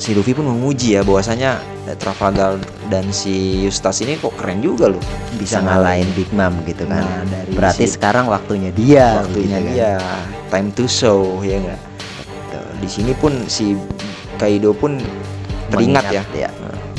si 0.00 0.12
Luffy 0.16 0.32
pun 0.32 0.48
menguji 0.48 0.96
ya 0.96 1.04
bahwasanya 1.04 1.60
eh, 1.88 1.96
Trafalgar 1.96 2.56
dan 2.86 3.08
si 3.08 3.34
Eustace 3.62 4.02
ini 4.02 4.14
kok 4.14 4.34
keren 4.34 4.58
juga 4.58 4.86
loh 4.86 5.02
Bisa 5.34 5.58
ngalahin 5.58 6.06
Big 6.12 6.30
Mom 6.30 6.54
gitu 6.62 6.84
kan. 6.84 7.02
Nah, 7.02 7.22
dari 7.24 7.50
Berarti 7.50 7.82
si- 7.82 7.92
sekarang 7.92 8.26
waktunya 8.26 8.70
dia. 8.70 9.20
waktunya 9.20 9.58
gitu 9.58 9.66
kan. 9.66 9.74
dia 9.74 9.92
time 10.46 10.68
to 10.70 10.84
show 10.84 11.18
ya 11.40 11.58
enggak 11.58 11.80
Betul. 12.46 12.66
di 12.78 12.88
sini 12.88 13.12
pun 13.12 13.32
si 13.46 13.74
Kaido 14.36 14.70
pun 14.70 15.00
teringat 15.68 16.04
ya 16.08 16.22
Mengingat 16.22 16.52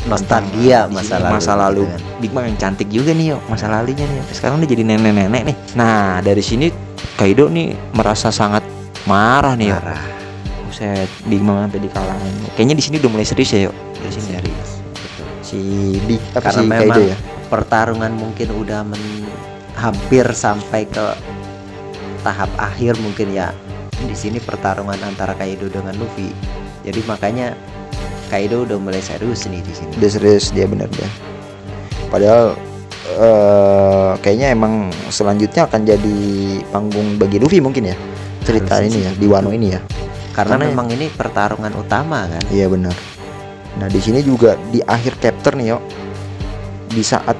Nostalgia 0.05 0.79
Di 0.83 0.93
masa 0.93 1.15
lalu. 1.17 1.31
masa 1.31 1.51
gitu 1.51 1.59
lalu 1.59 1.83
kan. 1.85 1.99
Big 2.17 2.31
Mom 2.31 2.43
yang 2.43 2.57
cantik 2.57 2.87
juga 2.87 3.11
nih 3.11 3.27
yo 3.27 3.37
masa 3.45 3.67
lalunya 3.67 4.03
nih 4.03 4.23
sekarang 4.29 4.59
dia 4.59 4.69
jadi 4.69 4.83
nenek-nenek 4.85 5.41
nih 5.45 5.55
nah 5.73 6.19
dari 6.19 6.39
sini 6.39 6.71
Kaido 7.13 7.47
nih 7.47 7.75
merasa 7.91 8.29
sangat 8.29 8.63
marah 9.03 9.53
nih 9.53 9.71
yo 9.71 9.77
Marah. 9.77 10.03
Buset, 10.63 11.07
Big 11.23 11.39
Mom 11.39 11.57
sampai 11.57 11.79
dikalahin 11.79 12.35
kayaknya 12.53 12.75
di 12.75 12.83
sini 12.83 12.95
udah 12.97 13.09
mulai 13.09 13.23
serius 13.23 13.51
ya 13.51 13.67
yo 13.67 13.71
dari 13.97 14.11
sini 14.13 14.29
ya. 14.29 14.39
Serius. 14.39 14.69
Apa 16.33 16.49
Karena 16.49 16.59
si 16.59 16.65
memang 16.65 16.89
Kaido 16.91 17.01
ya 17.05 17.17
pertarungan 17.47 18.11
mungkin 18.11 18.47
udah 18.53 18.81
men- 18.83 19.29
hampir 19.73 20.25
sampai 20.29 20.83
ke 20.83 21.05
tahap 22.21 22.49
akhir 22.57 22.97
mungkin 22.99 23.31
ya. 23.31 23.53
Di 23.97 24.13
sini 24.13 24.37
pertarungan 24.37 24.97
antara 24.99 25.33
Kaido 25.33 25.65
dengan 25.67 25.93
Luffy. 25.95 26.29
Jadi 26.81 26.99
makanya 27.05 27.53
Kaido 28.27 28.63
udah 28.63 28.75
mulai 28.75 28.99
serius 28.99 29.47
nih 29.47 29.61
di 29.61 29.71
sini. 29.71 29.91
udah 29.95 30.09
serius 30.11 30.51
dia 30.51 30.67
bener 30.67 30.91
dia 30.91 31.07
padahal 32.07 32.59
eh, 33.15 34.11
kayaknya 34.19 34.51
emang 34.51 34.91
selanjutnya 35.07 35.63
akan 35.63 35.81
jadi 35.83 36.19
panggung 36.67 37.15
bagi 37.15 37.39
Luffy 37.39 37.63
mungkin 37.63 37.87
ya 37.87 37.95
cerita 38.43 38.79
Harusnya 38.79 38.83
ini 38.83 38.91
sih 38.91 39.03
ya 39.03 39.11
di 39.15 39.27
Wano 39.27 39.51
ini 39.51 39.67
ya 39.71 39.79
Karena, 40.35 40.59
Karena- 40.59 40.67
memang 40.69 40.87
ini 40.91 41.07
pertarungan 41.09 41.73
utama 41.73 42.27
kan. 42.29 42.43
Iya 42.51 42.67
benar. 42.69 42.93
Nah 43.77 43.87
di 43.87 43.99
sini 44.01 44.25
juga 44.25 44.57
di 44.73 44.81
akhir 44.81 45.21
chapter 45.21 45.53
nih 45.53 45.67
yo, 45.69 45.79
di 46.89 47.03
saat 47.05 47.37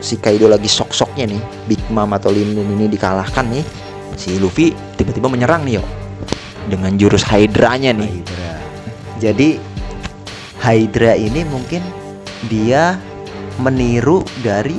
si 0.00 0.20
Kaido 0.20 0.46
lagi 0.46 0.68
sok-soknya 0.68 1.24
nih, 1.26 1.42
Big 1.66 1.82
Mom 1.88 2.12
atau 2.12 2.30
Lin 2.30 2.52
Lin 2.52 2.68
ini 2.76 2.86
dikalahkan 2.92 3.48
nih, 3.48 3.64
si 4.14 4.36
Luffy 4.36 4.76
tiba-tiba 5.00 5.26
menyerang 5.26 5.64
nih 5.64 5.80
yo, 5.80 5.84
dengan 6.68 6.94
jurus 7.00 7.24
Hydra-nya 7.24 7.96
nih. 7.96 8.22
Hydra. 8.22 8.52
Jadi 9.16 9.48
Hydra 10.60 11.12
ini 11.16 11.42
mungkin 11.48 11.80
dia 12.52 13.00
meniru 13.56 14.20
dari 14.44 14.76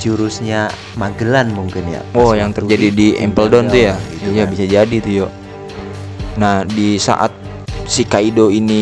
jurusnya 0.00 0.72
Magellan 0.96 1.52
mungkin 1.52 1.84
ya. 1.92 2.00
Oh 2.16 2.32
yang 2.32 2.56
terjadi 2.56 2.88
di 2.88 3.08
Impel 3.20 3.52
Down 3.52 3.68
tuh 3.68 3.92
ya? 3.92 3.94
gitu 4.16 4.32
iya 4.32 4.48
kan. 4.48 4.52
bisa 4.56 4.64
jadi 4.64 4.96
tuh 5.04 5.12
yo. 5.12 5.28
Nah 6.40 6.64
di 6.64 6.96
saat 6.96 7.28
si 8.00 8.08
Kaido 8.08 8.48
ini 8.48 8.80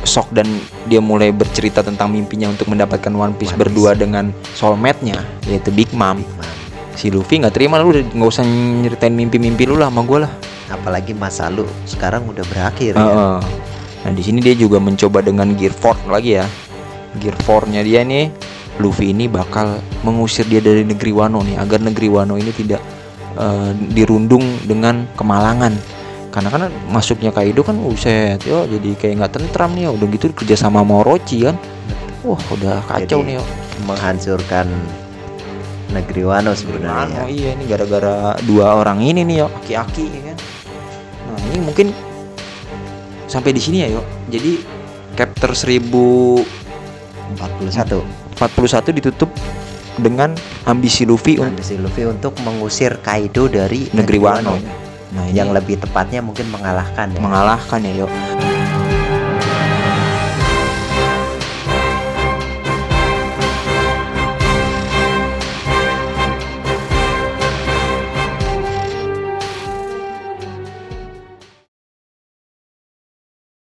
sok 0.00 0.32
dan 0.32 0.48
dia 0.88 0.96
mulai 0.96 1.28
bercerita 1.28 1.84
tentang 1.84 2.08
mimpinya 2.08 2.48
untuk 2.48 2.72
mendapatkan 2.72 3.12
One 3.12 3.36
Piece 3.36 3.52
One 3.52 3.60
Piece. 3.60 3.60
berdua 3.60 3.92
dengan 3.92 4.32
soulmate-nya 4.56 5.20
yaitu 5.44 5.68
Big 5.76 5.92
Mom. 5.92 6.24
Big 6.24 6.24
Mom. 6.40 6.48
si 6.96 7.12
Luffy 7.12 7.44
nggak 7.44 7.52
terima 7.52 7.76
lu 7.84 7.92
nggak 7.92 8.30
usah 8.32 8.48
nyeritain 8.48 9.12
mimpi-mimpi 9.12 9.68
lu 9.68 9.76
lah 9.76 9.92
sama 9.92 10.08
gue 10.08 10.24
lah. 10.24 10.32
Apalagi 10.72 11.12
masa 11.12 11.52
lu 11.52 11.68
sekarang 11.84 12.24
udah 12.24 12.48
berakhir 12.48 12.96
ya. 12.96 13.04
Heeh. 13.04 13.36
Nah 14.08 14.12
di 14.16 14.22
sini 14.24 14.40
dia 14.40 14.56
juga 14.56 14.80
mencoba 14.80 15.20
dengan 15.20 15.52
Gear 15.52 15.76
4 15.76 16.08
lagi 16.08 16.40
ya. 16.40 16.48
Gear 17.20 17.36
4-nya 17.44 17.84
dia 17.84 18.00
nih 18.08 18.32
Luffy 18.80 19.12
ini 19.12 19.28
bakal 19.28 19.84
mengusir 20.00 20.48
dia 20.48 20.64
dari 20.64 20.80
negeri 20.80 21.12
Wano 21.12 21.44
nih 21.44 21.60
agar 21.60 21.84
negeri 21.84 22.08
Wano 22.08 22.40
ini 22.40 22.56
tidak 22.56 22.80
eh, 23.36 23.70
dirundung 23.92 24.64
dengan 24.64 25.04
kemalangan. 25.12 25.95
Karena 26.36 26.52
kan 26.52 26.68
masuknya 26.92 27.32
Kaido 27.32 27.64
kan 27.64 27.80
uset 27.80 28.44
yo 28.44 28.68
jadi 28.68 28.92
kayak 28.92 29.24
nggak 29.24 29.32
tentram 29.40 29.72
nih 29.72 29.88
yo. 29.88 29.96
udah 29.96 30.04
gitu 30.12 30.28
kerja 30.36 30.52
sama 30.52 30.84
sama 30.84 31.00
Orochi 31.00 31.48
kan. 31.48 31.56
Wah 32.28 32.36
udah 32.52 32.84
kacau 32.84 33.24
Jadi, 33.24 33.32
nih 33.32 33.34
yo. 33.40 33.44
Menghancurkan 33.88 34.68
negeri 35.96 36.28
Wano 36.28 36.52
sebenarnya. 36.52 36.92
Wano 36.92 37.24
ya. 37.24 37.32
iya 37.32 37.48
ini 37.56 37.64
gara-gara 37.64 38.36
dua 38.44 38.76
orang 38.76 39.00
ini 39.00 39.24
nih 39.24 39.36
yo 39.40 39.48
aki-aki 39.48 40.04
ya 40.12 40.20
kan. 40.28 40.36
Nah 41.32 41.40
ini 41.48 41.58
mungkin 41.64 41.88
sampai 43.24 43.56
di 43.56 43.60
sini 43.64 43.88
ya 43.88 43.96
yo. 43.96 44.04
Jadi 44.28 44.60
chapter 45.16 45.56
1041 45.56 46.44
41 48.36 48.92
ditutup 49.00 49.32
dengan 49.96 50.36
ambisi 50.68 51.08
Luffy 51.08 51.40
ambisi 51.40 51.80
Luffy 51.80 52.04
untuk 52.04 52.36
mengusir 52.44 53.00
Kaido 53.00 53.48
dari 53.48 53.88
negeri 53.96 54.20
Wano. 54.20 54.84
Nah 55.14 55.22
ini 55.30 55.38
Yang 55.38 55.50
lebih 55.62 55.76
tepatnya 55.78 56.20
mungkin 56.24 56.50
mengalahkan 56.50 57.06
ya. 57.14 57.20
mengalahkan 57.22 57.80
ya 57.84 57.92
yo. 58.04 58.08